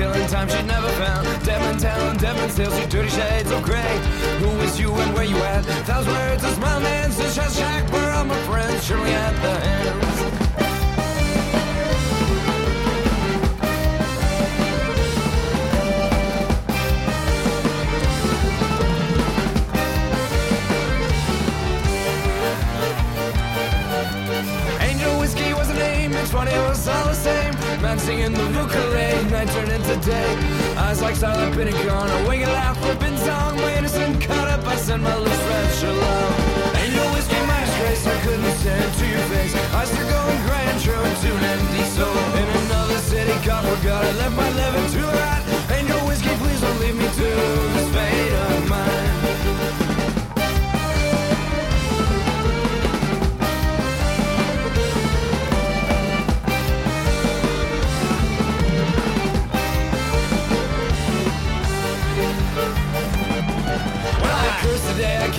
[0.00, 1.26] Killing time she'd never found.
[1.44, 3.94] Devon town, Devon sales, you dirty shades of gray.
[4.42, 5.64] Who is you and where you at?
[5.88, 8.82] Thousand words, a smile dance, a shot shack, where are my friends?
[8.86, 10.18] Surely at the hands.
[24.80, 27.39] Angel whiskey was the name, it's funny, it was all the same.
[27.90, 30.30] Man singing the ukulele, night turned into day.
[30.76, 33.56] Eyes like starlight pinning corn, a winged laugh, flipping song.
[33.56, 36.32] My innocent caught up, I sent my lips red shalom.
[36.82, 39.54] Angel whiskey, my disgrace, I couldn't stand to your face.
[39.74, 42.16] I still going grand, true to an empty soul.
[42.38, 45.29] In another city, I forgot I left my living to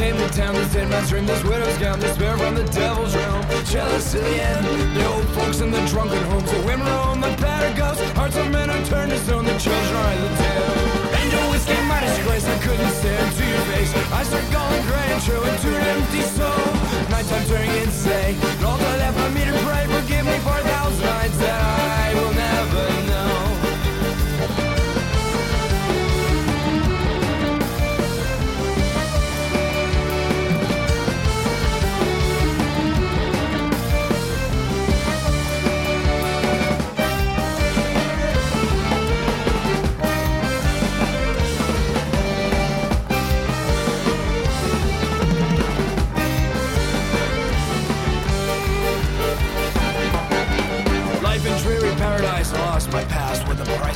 [0.02, 3.46] came to town, this dead my dream, this widow's gown, despair from the devil's realm.
[3.66, 7.30] Jealous to the end, the old folks in the drunken homes, the women roam, the
[7.40, 10.91] battered ghosts, hearts of men are turned to stone, the children are the dead.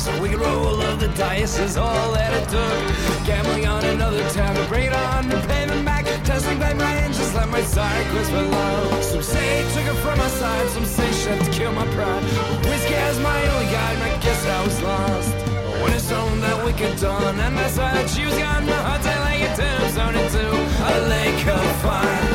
[0.06, 0.18] The price.
[0.18, 3.26] A wicked roll of the dice is all that it took.
[3.26, 6.06] Gambling on another tab, bring on to pay them back.
[6.24, 9.04] Testing by my engines, let my sire quits for love.
[9.04, 12.24] Some say took it from my side, some say she had to kill my pride.
[12.66, 15.36] Whiskey as my only guide, and I guess I was lost.
[15.82, 19.06] When it's on that wicked dawn, and I saw that she was gone, my heart's
[19.06, 20.46] like a tombstone into
[20.92, 22.35] a lake of fire.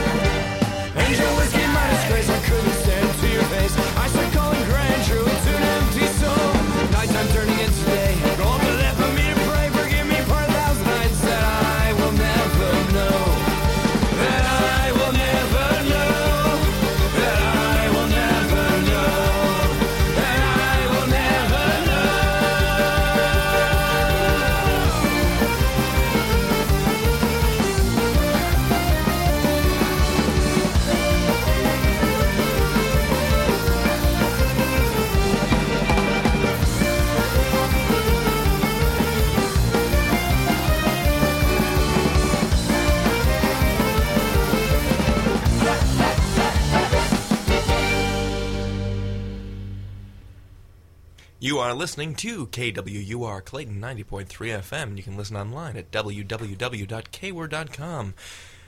[51.42, 54.98] You are listening to KWUR Clayton 90.3 FM.
[54.98, 56.54] You can listen online at www.kword.com.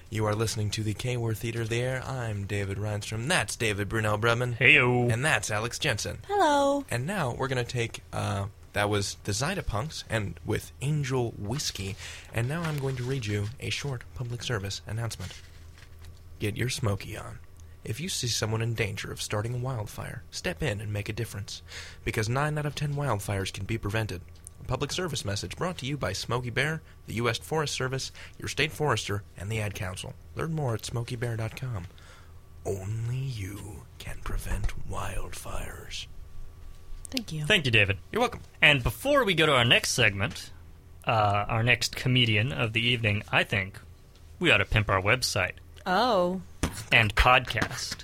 [0.08, 2.02] You are listening to the Kword Theater there.
[2.02, 3.28] I'm David Reinstrom.
[3.28, 4.56] That's David Brunel Bremen.
[4.58, 5.12] Heyo.
[5.12, 6.20] And that's Alex Jensen.
[6.26, 6.86] Hello.
[6.90, 11.94] And now we're going to take, uh, that was the Zydepunks and with Angel Whiskey.
[12.32, 15.34] And now I'm going to read you a short public service announcement.
[16.38, 17.38] Get your smoky on.
[17.84, 21.12] If you see someone in danger of starting a wildfire, step in and make a
[21.12, 21.62] difference.
[22.04, 24.20] Because 9 out of 10 wildfires can be prevented.
[24.60, 27.38] A public service message brought to you by Smokey Bear, the U.S.
[27.38, 30.14] Forest Service, your state forester, and the Ad Council.
[30.36, 31.86] Learn more at smokeybear.com.
[32.64, 36.06] Only you can prevent wildfires.
[37.10, 37.44] Thank you.
[37.44, 37.98] Thank you, David.
[38.12, 38.40] You're welcome.
[38.62, 40.52] And before we go to our next segment,
[41.04, 43.80] uh, our next comedian of the evening, I think
[44.38, 45.52] we ought to pimp our website
[45.84, 46.40] Oh.
[46.92, 47.96] And podcast.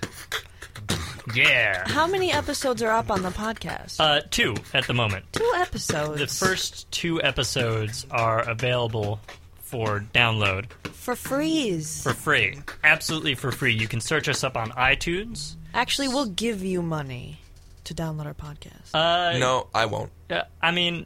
[1.35, 1.87] Yeah.
[1.87, 4.01] How many episodes are up on the podcast?
[4.01, 5.27] Uh, two at the moment.
[5.33, 6.21] Two episodes.
[6.21, 9.21] The first two episodes are available
[9.61, 12.03] for download For freeze.
[12.03, 12.59] for free.
[12.83, 13.75] Absolutely for free.
[13.75, 15.57] You can search us up on iTunes.
[15.75, 17.39] Actually, we'll give you money
[17.85, 18.95] to download our podcast.
[18.95, 20.11] Uh, No, I won't.
[20.31, 21.05] uh, I mean,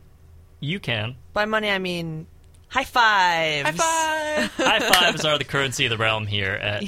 [0.60, 1.16] you can.
[1.32, 2.28] By money, I mean
[2.72, 3.68] high fives.
[3.68, 3.72] High
[4.48, 4.50] five!
[4.56, 6.82] High fives are the currency of the realm here at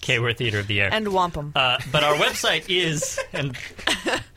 [0.00, 0.90] K-Word Theater of the Air.
[0.92, 1.52] And wampum.
[1.54, 3.56] uh, but our website is and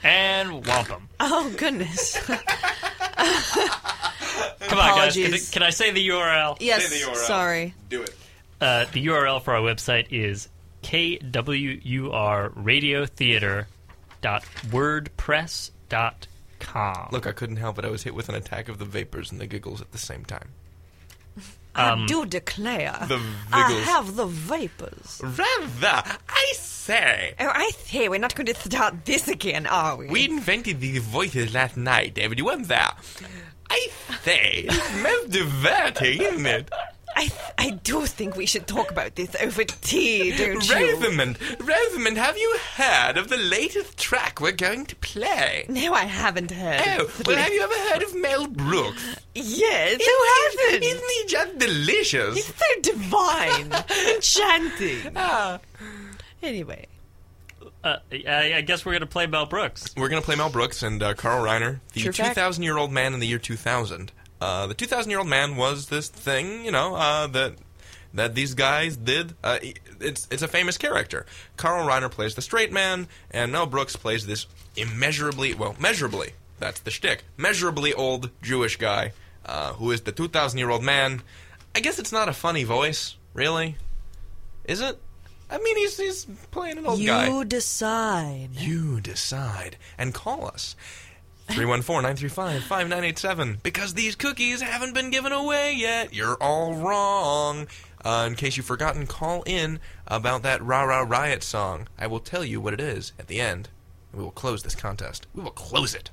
[0.04, 1.10] and wampum.
[1.20, 2.18] oh, goodness.
[2.28, 2.40] Come
[4.80, 5.16] on, guys.
[5.16, 5.50] Can, I- Apologies.
[5.52, 6.58] can I say the URL?
[6.60, 7.16] yes, the URL.
[7.16, 7.74] sorry.
[7.90, 8.14] Do it.
[8.62, 10.48] Uh, the URL for our website is
[15.76, 17.10] kwurradio.wordpress.com.
[17.12, 17.86] Look, I couldn't help it.
[17.86, 20.26] I was hit with an attack of the vapors and the giggles at the same
[20.26, 20.50] time.
[21.76, 22.96] I um, do declare.
[23.08, 23.22] The
[23.52, 25.22] I have the vapors.
[25.22, 27.36] Rather, I say.
[27.40, 30.08] Oh, I say, we're not going to start this again, are we?
[30.08, 32.38] We invented these voices last night, David.
[32.38, 32.92] You weren't there.
[33.70, 33.88] I
[34.24, 36.70] say, it's most diverting, isn't it?
[37.18, 40.76] I, I do think we should talk about this over tea, don't you?
[40.76, 45.66] Rosamond, Rosamond, have you heard of the latest track we're going to play?
[45.70, 46.82] No, I haven't heard.
[46.86, 49.16] Oh, well, have you ever heard of Mel Brooks?
[49.34, 50.84] Yes, Isn't who hasn't?
[50.84, 52.36] Isn't he just delicious?
[52.36, 53.72] He's so divine,
[54.16, 55.12] enchanting.
[55.16, 55.60] Ah,
[56.44, 56.86] Anyway,
[57.84, 59.94] Uh, I, I guess we're gonna play Mel Brooks.
[59.96, 62.36] We're going to play Mel Brooks and uh, Carl Reiner, the Sure fact.
[62.36, 64.12] 2,000 year old man in the year 2000.
[64.42, 67.54] Uh, the 2,000 year old man was this thing, you know, uh, that
[68.14, 69.34] that these guys did.
[69.44, 69.60] Uh,
[70.00, 71.26] it's it's a famous character.
[71.58, 76.80] Carl Reiner plays the straight man, and Mel Brooks plays this immeasurably, well, measurably, that's
[76.82, 79.12] the shtick, measurably old Jewish guy
[79.46, 81.22] uh, who is the 2,000 year old man.
[81.76, 83.76] I guess it's not a funny voice, really.
[84.66, 85.00] Is it?
[85.50, 87.28] I mean, he's, he's playing an old you guy.
[87.28, 88.50] You decide.
[88.54, 90.76] You decide and call us.
[91.50, 96.14] 314-935-5987 because these cookies haven't been given away yet.
[96.14, 97.68] You're all wrong.
[98.04, 101.88] Uh, in case you've forgotten, call in about that Ra Ra Riot song.
[101.98, 103.70] I will tell you what it is at the end.
[104.14, 105.28] We will close this contest.
[105.34, 106.12] We will close it.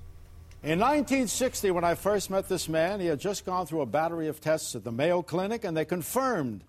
[0.63, 4.29] In 1960, when I first met this man, he had just gone through a battery
[4.29, 6.63] of tests at the Mayo Clinic, and they confirmed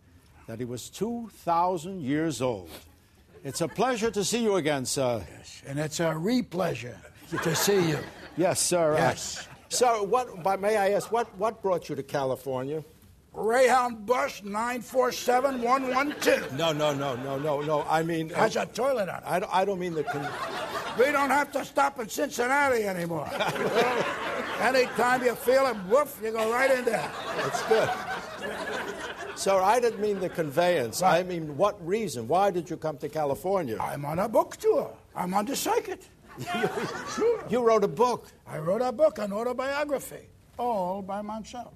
[0.47, 2.69] that he was 2,000 years old.
[3.43, 5.23] It's a pleasure to see you again, sir.
[5.37, 6.97] Yes, And it's a re-pleasure
[7.43, 7.99] to see you.
[8.37, 8.93] Yes, sir.
[8.93, 9.47] Uh, yes.
[9.69, 10.43] So, what?
[10.43, 12.83] But may I ask, what what brought you to California?
[13.33, 16.53] Greyhound bus 947112.
[16.55, 17.81] No, no, no, no, no, no.
[17.89, 19.23] I mean, uh, Has a toilet on it.
[19.25, 20.03] I, don't- I don't mean the.
[20.03, 20.29] Con-
[20.99, 23.27] We don't have to stop in Cincinnati anymore.
[24.59, 27.09] Anytime you feel it, woof, you go right in there.
[27.47, 27.89] It's good.
[29.35, 31.01] Sir, I didn't mean the conveyance.
[31.01, 32.27] I mean, what reason?
[32.27, 33.77] Why did you come to California?
[33.81, 34.93] I'm on a book tour.
[35.15, 36.07] I'm on the circuit.
[37.15, 37.43] Sure.
[37.49, 38.27] You wrote a book.
[38.47, 40.27] I wrote a book, an autobiography,
[40.57, 41.73] all by myself.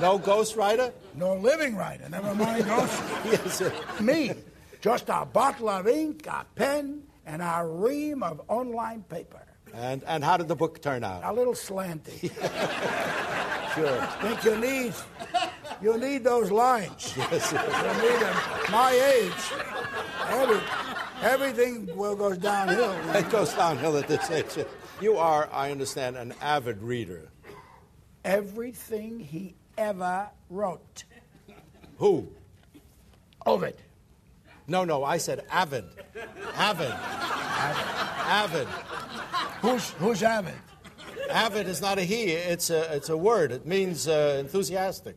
[0.00, 0.92] No ghostwriter?
[1.14, 3.02] No living writer, never mind ghost.
[3.24, 3.72] Yes, sir.
[4.00, 4.32] Me,
[4.80, 9.40] just a bottle of ink, a pen, and a ream of online paper.
[9.72, 11.22] And and how did the book turn out?
[11.24, 12.30] A little slanty.
[13.74, 14.00] Sure.
[14.22, 14.94] think you need
[15.82, 17.12] you need those lines.
[17.16, 17.58] Yes, sir.
[17.60, 18.36] You need them.
[18.70, 19.44] My age,
[20.28, 20.60] every,
[21.24, 22.94] everything will goes downhill.
[23.14, 24.64] It goes downhill at this age.
[25.00, 27.30] You are, I understand, an avid reader.
[28.24, 31.04] Everything he ever wrote.
[31.98, 32.28] Who?
[33.44, 33.76] Ovid.
[34.66, 35.84] No, no, I said avid.
[36.54, 36.92] Avid.
[38.26, 38.68] Avid.
[39.60, 40.54] Who's who's avid?
[41.30, 43.50] Avid is not a he, it's a, it's a word.
[43.52, 45.16] It means uh, enthusiastic.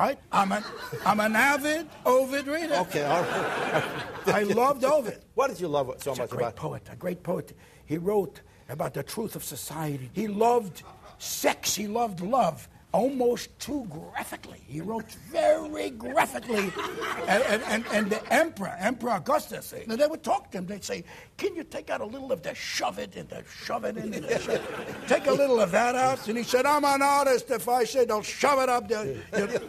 [0.00, 0.18] Right.
[0.32, 0.64] I'm an
[1.04, 2.74] I'm an avid Ovid reader.
[2.74, 3.84] Okay, all right.
[4.28, 5.18] I loved Ovid.
[5.34, 7.52] What did you love so He's a much great about poet, a great poet.
[7.84, 8.40] He wrote
[8.70, 10.08] about the truth of society.
[10.14, 10.84] He loved
[11.18, 11.74] sex.
[11.74, 12.66] He loved love.
[12.92, 14.60] Almost too graphically.
[14.66, 16.72] He wrote very graphically.
[17.28, 20.66] And, and, and, and the emperor, Emperor Augustus, eh, they they would talk to him.
[20.66, 21.04] They'd say,
[21.36, 24.14] Can you take out a little of the shove it and the shove it in?
[24.14, 24.62] and it?"
[25.06, 26.26] Take a little of that out.
[26.26, 27.50] And he said, I'm an artist.
[27.50, 29.04] If I say don't shove it up there.
[29.36, 29.60] you-"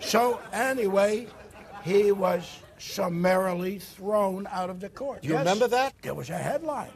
[0.00, 1.28] So, anyway,
[1.82, 5.22] he was summarily thrown out of the court.
[5.22, 5.94] Do you remember that?
[6.02, 6.90] There was a headline.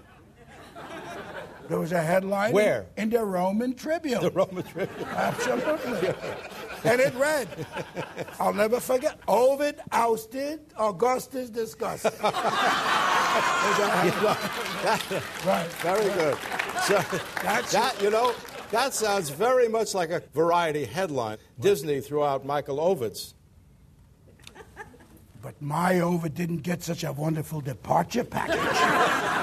[1.68, 2.52] There was a headline.
[2.52, 2.86] Where?
[2.96, 4.20] In the Roman Tribune.
[4.20, 5.08] The Roman Tribune.
[5.10, 6.14] Absolutely.
[6.84, 7.48] and it read,
[8.38, 12.12] I'll never forget, Ovid ousted, Augustus disgusted.
[12.14, 14.12] Headline.
[15.46, 15.68] right.
[15.80, 16.36] Very good.
[16.82, 17.00] So
[17.42, 18.34] That's that you know,
[18.70, 21.38] that sounds very much like a variety headline.
[21.60, 23.34] Disney threw out Michael Ovitz.
[25.42, 29.38] But my Ovid didn't get such a wonderful departure package.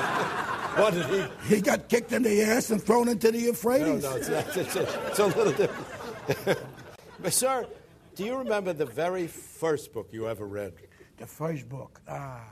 [0.76, 1.56] What did he?
[1.56, 4.04] he got kicked in the ass and thrown into the Euphrates.
[4.04, 6.60] no, it's, not, it's, a, it's a little different.
[7.22, 7.68] but sir,
[8.16, 10.74] do you remember the very first book you ever read?
[11.18, 12.02] The first book.
[12.08, 12.44] Ah,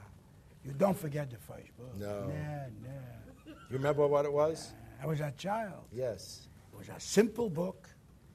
[0.66, 1.96] you don't forget the first book.
[1.98, 2.28] No.
[2.28, 3.54] No, no.
[3.70, 4.74] You remember what it was?
[5.02, 5.84] I was a child.
[5.92, 6.48] Yes.
[6.74, 7.90] It was a simple book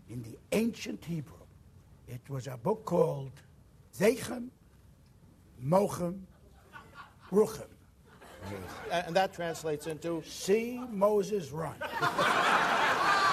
[0.08, 1.36] in the ancient Hebrew.
[2.06, 3.32] It was a book called
[3.96, 4.48] Zechem,
[5.64, 6.20] Mochem,
[7.30, 7.71] Ruchem.
[8.90, 11.74] And, and that translates into See Moses run.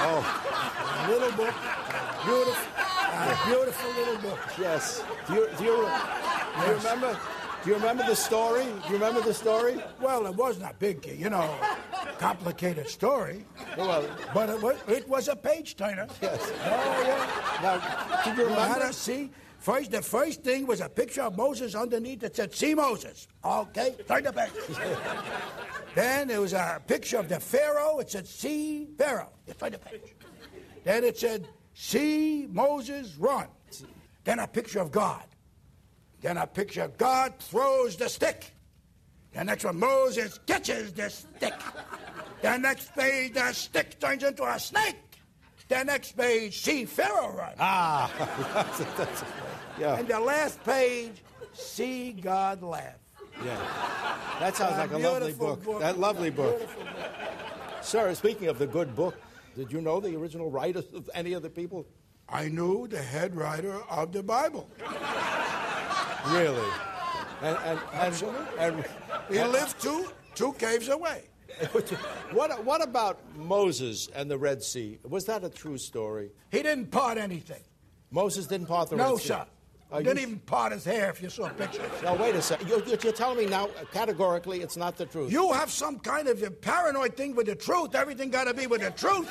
[0.01, 1.53] oh A little book,
[2.25, 2.67] beautiful,
[3.11, 4.39] a beautiful little book.
[4.57, 5.03] yes.
[5.27, 5.89] Do you do you,
[6.59, 7.19] do you remember?
[7.63, 8.63] Do you remember the story?
[8.63, 9.83] Do you remember the story?
[9.99, 11.53] Well, it wasn't a big, you know,
[12.17, 13.43] complicated story,
[13.77, 16.07] oh, Well, but it was, it was a page turner.
[16.21, 16.39] yes.
[16.63, 17.61] Oh, yeah.
[17.61, 18.87] Now, did you You had remember?
[18.87, 19.29] to see.
[19.59, 23.27] First, the first thing was a picture of Moses underneath that said, See Moses.
[23.43, 24.51] Okay, turn the page.
[25.95, 27.99] then there was a picture of the Pharaoh.
[27.99, 29.31] It said, See Pharaoh.
[29.47, 30.15] You turn the page.
[30.85, 33.47] Then it said, See Moses run.
[34.23, 35.23] Then a picture of God.
[36.21, 38.53] Then a picture of God throws the stick.
[39.33, 41.53] The next one, Moses catches the stick.
[42.41, 44.95] The next page, the stick turns into a snake.
[45.69, 47.53] The next page, see Pharaoh run.
[47.59, 48.11] Ah,
[48.53, 49.23] that's, a, that's,
[49.79, 49.97] yeah.
[49.99, 51.21] And the last page,
[51.53, 52.95] see God laugh.
[53.45, 53.55] Yeah.
[54.39, 55.63] That sounds A like a lovely book.
[55.63, 55.79] book.
[55.79, 56.57] That lovely book.
[56.57, 56.83] Beautiful
[57.81, 59.15] Sir, speaking of the good book,
[59.55, 61.85] did you know the original writers of any of the people?
[62.27, 64.69] I knew the head writer of the Bible.
[66.27, 66.67] Really?
[67.41, 68.57] And, and, and, Absolutely.
[68.59, 68.85] and,
[69.29, 71.28] He lived two two caves away.
[72.31, 74.99] what, what about Moses and the Red Sea?
[75.07, 76.31] Was that a true story?
[76.51, 77.61] He didn't part anything.
[78.11, 79.29] Moses didn't part the No, Red Sea?
[79.29, 79.45] No, sir.
[79.91, 81.81] Are didn't you- even part his hair if you saw pictures.
[82.03, 82.67] Now, wait a second.
[82.67, 85.31] You're, you're telling me now, categorically, it's not the truth.
[85.31, 87.95] You have some kind of a paranoid thing with the truth.
[87.95, 89.27] Everything got to be with the truth.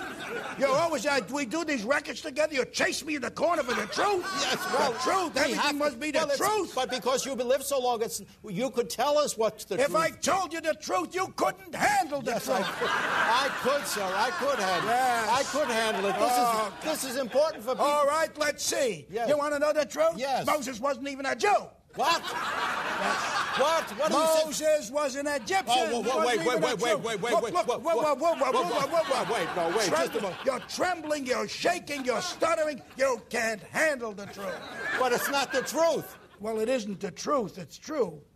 [0.59, 2.55] You're always uh, we do these records together.
[2.55, 4.25] You chase me in the corner for the truth.
[4.41, 5.35] Yes, well, the truth.
[5.37, 6.73] we Everything to- must be the well, truth.
[6.75, 9.91] But because you've lived so long, it's, you could tell us what's the if truth.
[9.91, 12.79] If I told you the truth, you couldn't handle the Yes, I truth.
[12.81, 14.03] could, I could, sir.
[14.13, 15.25] I could handle Yes.
[15.29, 15.33] it.
[15.33, 16.15] I could handle it.
[16.19, 17.85] This, Oh, is, this is important for people.
[17.87, 19.07] All right, let's see.
[19.09, 19.29] Yes.
[19.29, 20.15] You want to know the truth?
[20.17, 20.47] Yes.
[20.51, 21.55] Moses wasn't even a Jew.
[21.95, 22.23] What?
[22.23, 23.85] What?
[23.99, 24.17] What do
[24.49, 24.67] you say?
[24.67, 25.65] Moses was an Egyptian.
[25.69, 26.85] Oh, whoa, whoa, Wasn't wait, wait, even a wait, Jew.
[26.85, 29.33] wait, wait, wait, Look, wait, look, whoa, whoa.
[29.33, 30.23] Wait, no, wait, just a Trembling.
[30.23, 30.37] moment.
[30.45, 32.81] You're trembling, you're shaking, you're stuttering.
[32.97, 34.55] You can't handle the truth.
[34.99, 36.17] But it's not the truth.
[36.41, 37.59] Well, it isn't the truth.
[37.59, 38.21] It's true.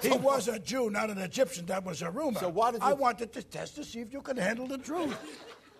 [0.00, 1.66] He was a Jew, not an Egyptian.
[1.66, 2.38] That was a rumor.
[2.38, 4.78] So why did I you- wanted to test to see if you could handle the
[4.78, 5.16] truth.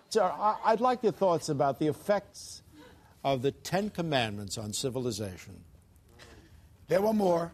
[0.09, 2.61] Sir, I- I'd like your thoughts about the effects
[3.23, 5.63] of the Ten Commandments on civilization.
[6.87, 7.51] There were more.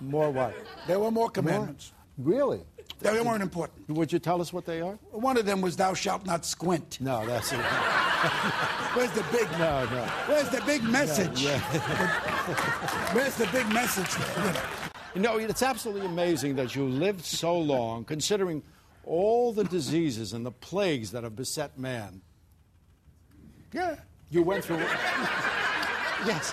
[0.00, 0.54] More what?
[0.86, 1.92] There were more commandments.
[2.18, 2.60] Really?
[3.00, 3.90] They weren't important.
[3.90, 4.98] Would you tell us what they are?
[5.10, 7.58] One of them was "Thou shalt not squint." No, that's it.
[8.94, 9.50] Where's the big?
[9.52, 10.04] No, no.
[10.26, 11.42] Where's the big message?
[11.42, 11.58] Yeah.
[13.12, 14.10] Where's the big message?
[14.14, 14.62] There?
[15.14, 15.36] You know.
[15.36, 18.62] You know, it's absolutely amazing that you lived so long, considering
[19.04, 22.22] all the diseases and the plagues that have beset man.
[23.72, 23.96] Yeah.
[24.30, 24.76] You went through.
[26.26, 26.52] yes.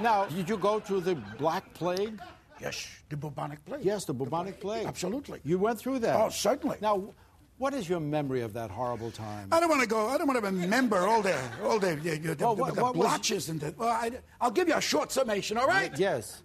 [0.00, 2.18] Now, did you go through the Black Plague?
[2.60, 3.82] Yes, the bubonic plague.
[3.84, 4.86] Yes, the bubonic plague.
[4.86, 5.40] Absolutely.
[5.44, 6.14] You went through that.
[6.20, 6.76] Oh, certainly.
[6.82, 7.02] Now,
[7.56, 9.48] what is your memory of that horrible time?
[9.50, 10.08] I don't want to go.
[10.08, 12.82] I don't want to remember all the all the, the, the, Well, the, what- the
[12.82, 13.74] what was- blotches and the.
[13.78, 14.10] Well, I,
[14.42, 15.56] I'll give you a short summation.
[15.56, 15.90] All right.
[15.98, 16.42] Yes.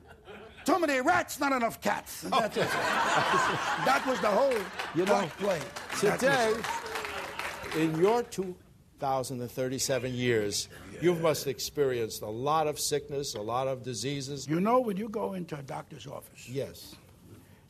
[0.66, 2.24] Too many rats, not enough cats.
[2.24, 2.68] And that's it.
[2.72, 4.54] that was the whole
[4.96, 5.64] You know, black plague.
[6.00, 8.24] Today, was- in your
[9.00, 10.70] 2,037 years,
[11.02, 14.48] you must have experienced a lot of sickness, a lot of diseases.
[14.48, 16.96] you know, when you go into a doctor's office Yes.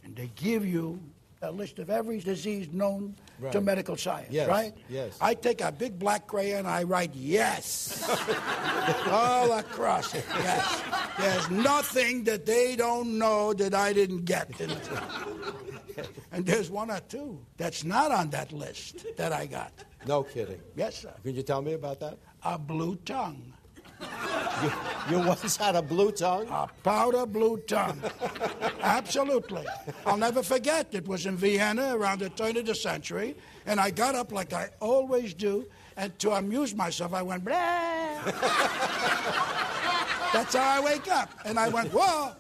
[0.04, 1.00] and they give you
[1.42, 3.16] a list of every disease known
[3.52, 4.74] to medical science, Yes, right?
[4.90, 5.18] yes.
[5.20, 8.08] I take a big black crayon, and I write yes
[9.08, 10.26] all across it.
[10.30, 10.82] Yes.
[11.20, 14.50] There's nothing that they don't know that I didn't get.
[16.32, 19.72] and there's one or two that's not on that list that I got.
[20.08, 20.62] No kidding.
[20.76, 21.14] Yes, sir.
[21.24, 22.18] Can you tell me about that?
[22.44, 23.54] A blue tongue.
[24.62, 24.72] You,
[25.10, 26.48] you once had a blue tongue?
[26.50, 28.02] A powder blue tongue.
[28.82, 29.66] Absolutely.
[30.06, 30.88] I'll never forget.
[30.94, 33.36] It was in Vienna around the turn of the century,
[33.66, 35.66] and I got up like I always do,
[35.98, 37.56] and to amuse myself, I went, blah.
[40.34, 41.30] That's how I wake up.
[41.46, 42.34] And I went, whoa.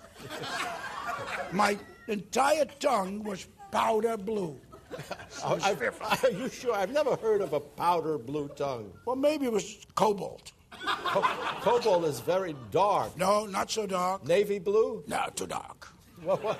[1.51, 4.59] My entire tongue was powder blue.
[5.45, 6.73] I- I- are you sure?
[6.73, 8.91] I've never heard of a powder blue tongue.
[9.05, 10.51] Well, maybe it was cobalt.
[11.05, 11.21] Co-
[11.61, 13.17] Cobalt is very dark.
[13.17, 14.25] No, not so dark.
[14.25, 15.03] Navy blue?
[15.07, 15.87] No, too dark.
[16.23, 16.59] Well, what-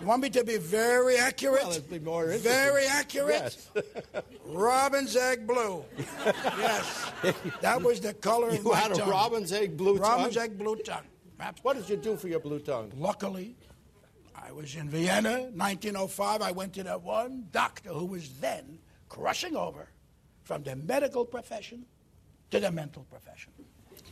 [0.00, 1.62] You want me to be very accurate?
[1.62, 2.50] Well, it'd be more interesting.
[2.52, 3.56] very accurate?
[3.74, 4.22] Yes.
[4.46, 5.84] Robin's egg blue.
[6.58, 7.10] yes.
[7.60, 10.18] That was the color of You my had a robin's egg blue Robin's tongue?
[10.18, 11.06] Robin's egg blue tongue.
[11.62, 12.92] What did you do for your blue tongue?
[12.96, 13.56] Luckily,
[14.44, 16.42] I was in Vienna, 1905.
[16.42, 18.78] I went to that one doctor who was then
[19.08, 19.88] crushing over
[20.42, 21.86] from the medical profession
[22.50, 23.52] to the mental profession.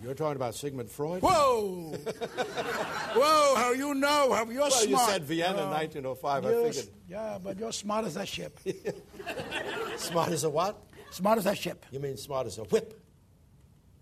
[0.02, 1.20] You're talking about Sigmund Freud?
[1.20, 1.92] Whoa!
[1.92, 4.32] Whoa, how you know?
[4.32, 4.88] How you're Well, smart.
[4.88, 5.70] you said Vienna, No.
[5.70, 6.46] 1905.
[6.46, 6.88] I figured.
[7.08, 8.58] Yeah, but you're smart as a ship.
[9.96, 10.82] Smart as a what?
[11.10, 11.84] smart as a ship.
[11.90, 12.98] You mean smart as a whip?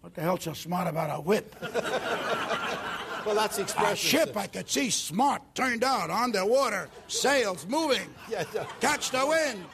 [0.02, 1.56] What the hell's so smart about a whip?
[3.26, 3.96] Well, that's the A expression.
[4.20, 8.64] ship I could see smart, turned out, on the water, sails moving, Yeah, yeah.
[8.80, 9.64] catch the wind.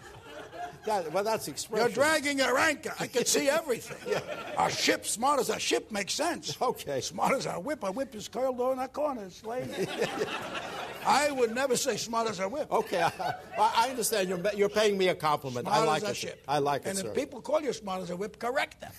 [0.86, 1.86] That, well, that's the expression.
[1.86, 2.92] You're dragging your anchor.
[3.00, 4.20] I could see everything.
[4.58, 6.60] A ship smart as a ship makes sense.
[6.60, 7.00] Okay.
[7.00, 7.82] Smart as a whip.
[7.84, 9.22] A whip is curled over in a corner.
[9.24, 9.40] It's.
[11.06, 12.70] I would never say smart as a whip.
[12.70, 14.28] Okay, I, I understand.
[14.28, 15.66] You're, you're paying me a compliment.
[15.66, 16.16] Smart I like as a it.
[16.16, 16.44] ship.
[16.46, 17.08] I like it, And sir.
[17.08, 18.92] if people call you smart as a whip, correct them.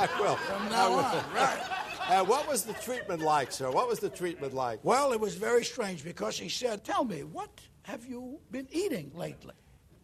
[0.00, 0.36] I will.
[0.36, 0.98] From I now will.
[0.98, 1.60] on, right.
[2.08, 3.70] Uh, what was the treatment like, sir?
[3.70, 4.80] What was the treatment like?
[4.82, 7.50] Well, it was very strange because he said, Tell me, what
[7.82, 9.54] have you been eating lately?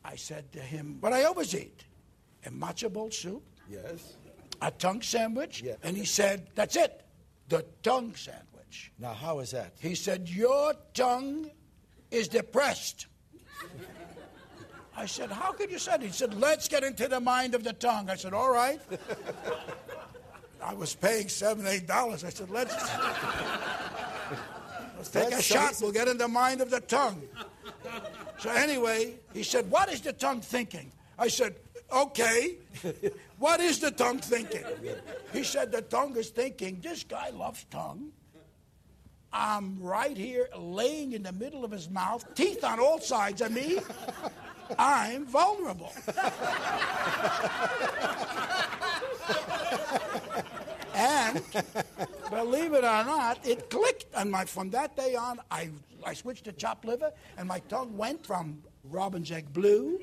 [0.04, 1.84] I said to him, What I always eat
[2.44, 4.14] a matzo ball soup, Yes.
[4.62, 5.74] a tongue sandwich, Yeah.
[5.82, 7.02] and he said, That's it,
[7.48, 8.92] the tongue sandwich.
[8.98, 9.72] Now, how is that?
[9.80, 11.50] He said, Your tongue
[12.10, 13.06] is depressed.
[14.96, 16.02] I said, How could you say that?
[16.02, 18.08] He said, Let's get into the mind of the tongue.
[18.08, 18.80] I said, All right.
[20.62, 22.24] I was paying seven, eight dollars.
[22.24, 22.74] I said, Let's,
[24.96, 25.78] let's take That's a shot.
[25.80, 27.22] We'll get in the mind of the tongue.
[28.38, 30.90] So, anyway, he said, What is the tongue thinking?
[31.18, 31.54] I said,
[31.92, 32.56] Okay.
[33.38, 34.64] What is the tongue thinking?
[35.32, 38.12] He said, The tongue is thinking, This guy loves tongue.
[39.30, 43.52] I'm right here laying in the middle of his mouth, teeth on all sides of
[43.52, 43.78] me.
[44.78, 45.92] I'm vulnerable.
[50.94, 51.42] and
[52.30, 54.06] believe it or not, it clicked.
[54.14, 55.70] And my, from that day on, I,
[56.04, 60.00] I switched to chopped liver, and my tongue went from robin's egg blue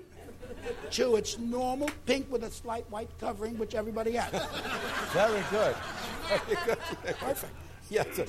[0.92, 4.32] to its normal pink with a slight white covering, which everybody has.
[5.12, 5.76] Very good.
[6.28, 6.78] Very good.
[7.18, 7.54] Perfect.
[7.90, 8.08] Yes.
[8.16, 8.26] sir.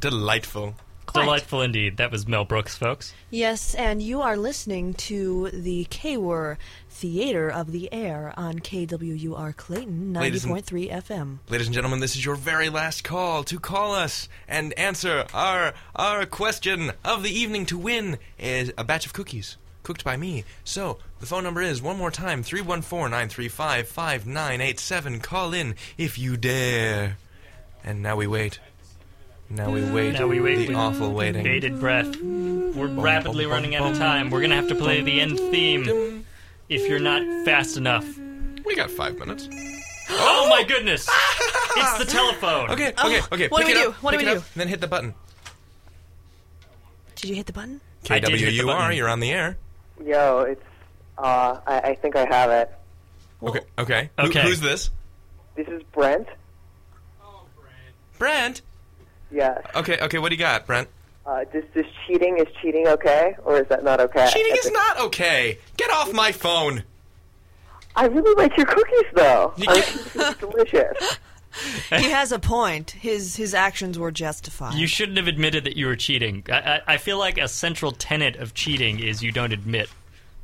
[0.00, 0.74] Delightful.
[1.12, 1.96] Delightful indeed.
[1.96, 3.14] That was Mel Brooks, folks.
[3.30, 6.56] Yes, and you are listening to the KWUR
[6.90, 11.38] Theater of the Air on KWUR Clayton Ladies 90.3 FM.
[11.48, 15.74] Ladies and gentlemen, this is your very last call to call us and answer our
[15.94, 20.42] our question of the evening to win is a batch of cookies cooked by me.
[20.64, 25.22] So, the phone number is one more time 314-935-5987.
[25.22, 27.18] Call in if you dare.
[27.84, 28.58] And now we wait.
[29.48, 30.12] Now we wait.
[30.14, 31.42] Now we wait the with awful waiting.
[31.44, 32.16] Bated breath.
[32.20, 34.30] We're rapidly running out of time.
[34.30, 36.24] We're gonna have to play the end theme
[36.68, 38.06] if you're not fast enough.
[38.64, 39.48] We got five minutes.
[40.08, 41.08] Oh my goodness!
[41.78, 42.70] It's the telephone.
[42.70, 43.48] Okay, okay, okay.
[43.48, 43.88] what do we it do?
[43.88, 44.36] up, What do we do?
[44.36, 45.14] up, Then hit the button.
[47.16, 47.80] Did you hit the button?
[48.08, 48.96] I did hit the KWUR, button.
[48.96, 49.58] you're on the air.
[50.04, 50.62] Yo, it's.
[51.18, 52.72] Uh, I, I think I have it.
[53.42, 54.10] Okay, okay.
[54.20, 54.42] Who- Okay.
[54.42, 54.90] who's this?
[55.56, 56.28] This is Brent?
[57.22, 57.72] Oh, Brent.
[58.18, 58.62] Brent.
[59.30, 59.60] Yes.
[59.74, 60.18] Okay, okay.
[60.18, 60.88] What do you got, Brent?
[61.24, 64.28] Uh, this this cheating is cheating okay, or is that not okay?
[64.32, 65.58] Cheating I is think- not okay.
[65.76, 66.84] Get off my phone.
[67.96, 69.52] I really like your cookies, though.
[69.56, 71.18] You I get- think it's delicious.
[71.88, 72.90] he has a point.
[72.90, 74.74] His his actions were justified.
[74.74, 76.44] You shouldn't have admitted that you were cheating.
[76.52, 79.88] I, I, I feel like a central tenet of cheating is you don't admit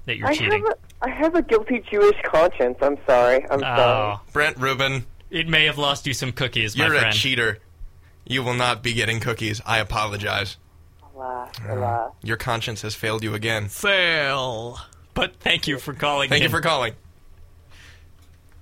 [0.06, 0.64] that you're I cheating.
[0.64, 2.78] have a I have a guilty Jewish conscience.
[2.80, 3.44] I'm sorry.
[3.50, 3.80] I'm sorry.
[4.16, 7.58] Oh, Brent Rubin, it may have lost you some cookies, my you're a cheater.
[8.24, 9.60] You will not be getting cookies.
[9.66, 10.56] I apologize.
[11.14, 12.12] Alas, alas.
[12.22, 13.68] Your conscience has failed you again.
[13.68, 14.78] Fail.
[15.14, 16.30] But thank you for calling.
[16.30, 16.94] Thank you for calling.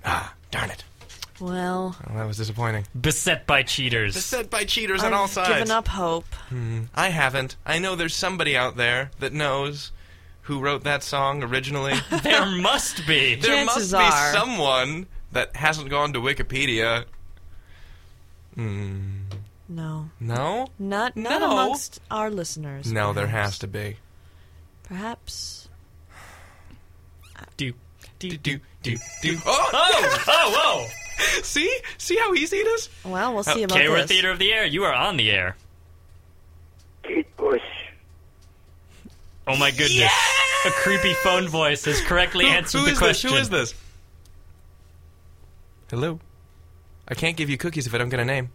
[0.05, 0.83] Ah, darn it.
[1.41, 2.87] well, Well, that was disappointing.
[2.99, 4.15] Beset by cheaters.
[4.15, 5.49] Beset by cheaters on all I've sides.
[5.51, 6.25] given up hope.
[6.95, 7.57] I haven't.
[7.67, 9.93] I know there's somebody out there that knows
[10.43, 11.95] who wrote that song originally.
[12.23, 13.35] there must be.
[13.37, 14.33] there Chances must be are.
[14.33, 17.05] someone that hasn't gone to Wikipedia.
[19.71, 20.67] No, No?
[20.81, 21.53] not not No.
[21.53, 22.93] amongst our listeners.
[22.93, 23.99] No, there has to be.
[24.83, 25.69] Perhaps.
[27.57, 27.73] do,
[28.19, 29.39] do, Do, do, do.
[29.47, 29.71] Oh!
[29.73, 31.43] Oh, oh, whoa!
[31.43, 31.73] See?
[31.99, 32.89] See how easy it is?
[33.05, 34.11] Well, we'll oh, see about Okay, we're this.
[34.11, 34.67] Theater of the Air.
[34.67, 35.55] You are on the air.
[37.05, 37.63] Kate Bush.
[39.47, 40.13] Oh my goodness.
[40.67, 43.31] A creepy phone voice has correctly Who- answered who the is question.
[43.31, 43.37] this?
[43.39, 43.75] Who is this?
[45.91, 46.19] Hello?
[47.07, 48.51] I can't give you cookies if I don't get a name.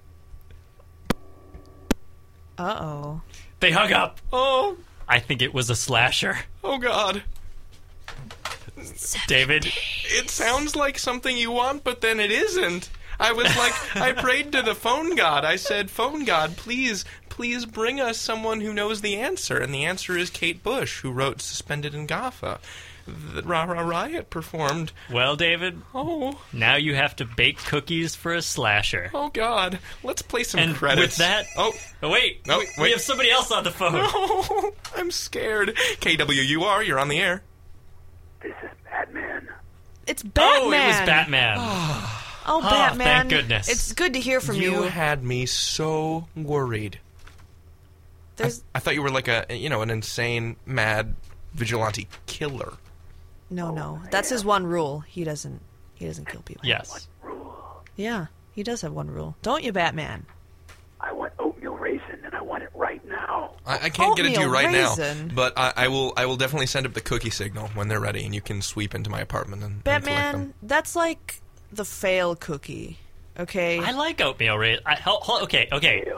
[2.58, 3.22] Uh oh.
[3.60, 4.20] They hung up.
[4.32, 4.78] Oh,
[5.08, 6.40] I think it was a slasher.
[6.64, 7.24] Oh, God.
[9.28, 9.72] David,
[10.06, 12.90] It sounds like something you want, but then it isn't.
[13.20, 15.46] I was like, I prayed to the phone god.
[15.46, 17.06] I said, Phone god, please,
[17.36, 19.58] please bring us someone who knows the answer.
[19.58, 22.60] And the answer is Kate Bush, who wrote Suspended in Gaffa.
[23.06, 24.94] The Ra Ra Riot performed.
[25.12, 29.12] well, David, Oh, now you have to bake cookies for a slasher.
[29.14, 29.80] oh God.
[30.02, 31.18] Let's play some And credits.
[31.18, 33.92] with that, Oh, oh wait, No, we, we have somebody else on the phone.
[33.96, 35.76] oh, I'm scared.
[36.00, 37.44] KWUR, you're on the air.
[38.42, 39.50] This is Batman.
[40.08, 40.62] It's Batman.
[40.64, 41.58] Oh, it was Batman.
[41.60, 42.44] Ah.
[42.48, 43.06] Oh, ah, Batman.
[43.08, 43.68] thank goodness.
[43.70, 44.82] It's good to hear from you you.
[44.84, 47.00] had me so worried.
[48.40, 51.16] I, There's I thought you were like a, you know, an insane, mad
[51.54, 52.74] vigilante killer.
[53.50, 54.02] no, oh, no.
[54.12, 55.00] That's his one rule.
[55.02, 55.62] He doesn't.
[55.96, 56.66] He doesn't kill people.
[56.66, 57.08] yes.
[57.96, 59.38] Yeah, he does have one rule.
[59.42, 60.26] Don't you, Batman?
[61.00, 63.54] I want oatmeal raisin, and I want it right now.
[63.66, 65.28] I, I can't get it to you right raisin.
[65.30, 66.12] now, but I, I will.
[66.18, 68.94] I will definitely send up the cookie signal when they're ready, and you can sweep
[68.94, 70.54] into my apartment and, and Batman, them.
[70.64, 71.40] that's like
[71.72, 73.00] the fail cookie.
[73.40, 73.80] Okay.
[73.80, 74.84] I like oatmeal raisin.
[74.86, 76.12] I, hol- hol- okay, okay.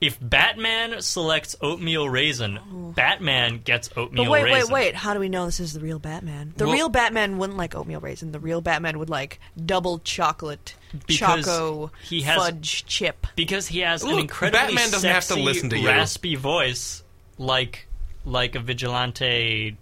[0.00, 2.58] If Batman selects oatmeal raisin,
[2.94, 4.72] Batman gets oatmeal But wait, raisin.
[4.72, 4.94] wait, wait.
[4.96, 6.52] How do we know this is the real Batman?
[6.56, 8.32] The Well- real Batman wouldn't like oatmeal raisin.
[8.32, 10.74] The real Batman would like double chocolate
[11.06, 13.26] Because choco he has- fudge chip.
[13.34, 15.88] Because he has an Look, incredibly Batman doesn't have to sexy, listen to you.
[15.88, 17.02] raspy voice,
[17.38, 17.86] like
[18.26, 19.76] like a vigilante,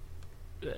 [0.64, 0.70] uh,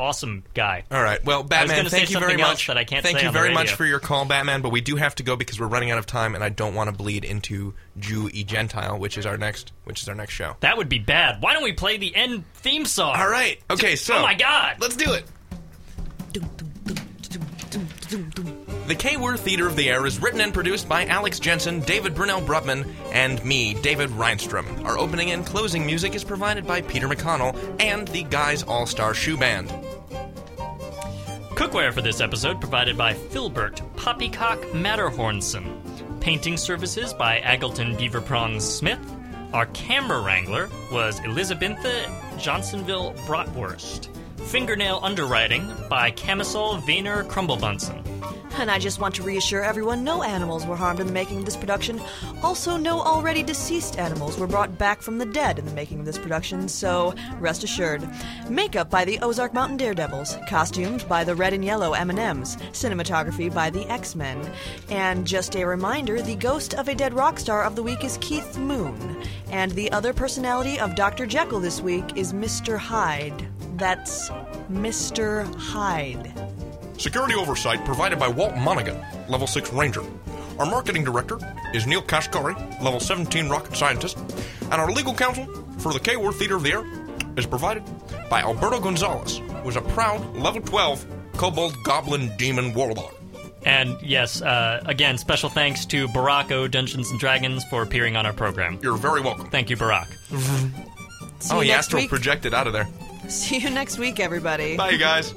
[0.00, 0.84] awesome guy.
[0.90, 1.24] All right.
[1.24, 2.66] Well, Batman, thank you very much.
[2.66, 4.62] that I can't thank you very much for your call, Batman.
[4.62, 6.74] But we do have to go because we're running out of time, and I don't
[6.74, 10.34] want to bleed into Jew e Gentile, which is our next, which is our next
[10.34, 10.56] show.
[10.60, 11.42] That would be bad.
[11.42, 13.16] Why don't we play the end theme song?
[13.16, 13.60] All right.
[13.70, 13.96] Okay.
[13.96, 14.16] So.
[14.16, 14.76] oh my God!
[14.80, 15.24] Let's do it.
[18.90, 22.12] The K Word Theater of the Air is written and produced by Alex Jensen, David
[22.12, 24.84] Brunel Brutman, and me, David Reinstrom.
[24.84, 29.14] Our opening and closing music is provided by Peter McConnell and the Guys All Star
[29.14, 29.72] Shoe Band.
[31.60, 36.18] Cookware for this episode provided by Filbert Poppycock Matterhornson.
[36.18, 38.98] Painting services by Aggleton Beaver Prongs Smith.
[39.52, 44.08] Our camera wrangler was Elizabetha Johnsonville Bratwurst.
[44.38, 48.19] Fingernail underwriting by Camisole Vayner Crumblebunson.
[48.60, 51.46] And I just want to reassure everyone no animals were harmed in the making of
[51.46, 51.98] this production.
[52.42, 56.04] Also, no already deceased animals were brought back from the dead in the making of
[56.04, 58.06] this production, so rest assured.
[58.50, 63.70] Makeup by the Ozark Mountain Daredevils, costumes by the Red and Yellow M&Ms, cinematography by
[63.70, 64.52] the X-Men.
[64.90, 68.18] And just a reminder, the ghost of a dead rock star of the week is
[68.20, 71.24] Keith Moon, and the other personality of Dr.
[71.24, 72.76] Jekyll this week is Mr.
[72.76, 73.48] Hyde.
[73.78, 74.28] That's
[74.70, 75.50] Mr.
[75.54, 76.30] Hyde.
[77.00, 80.02] Security oversight provided by Walt Monaghan, Level 6 Ranger.
[80.58, 81.38] Our marketing director
[81.72, 84.18] is Neel Kashkari, Level 17 Rocket Scientist.
[84.64, 85.46] And our legal counsel
[85.78, 86.84] for the K Word Theater of the Air
[87.38, 87.82] is provided
[88.28, 91.06] by Alberto Gonzales, who is a proud Level 12
[91.38, 93.14] Kobold Goblin Demon Warlock.
[93.64, 98.34] And yes, uh, again, special thanks to Baracko Dungeons and Dragons for appearing on our
[98.34, 98.78] program.
[98.82, 99.48] You're very welcome.
[99.48, 100.08] Thank you, Barack.
[101.38, 102.10] See oh, you he next astral week.
[102.10, 102.86] projected out of there.
[103.28, 104.76] See you next week, everybody.
[104.76, 105.32] Bye, you guys.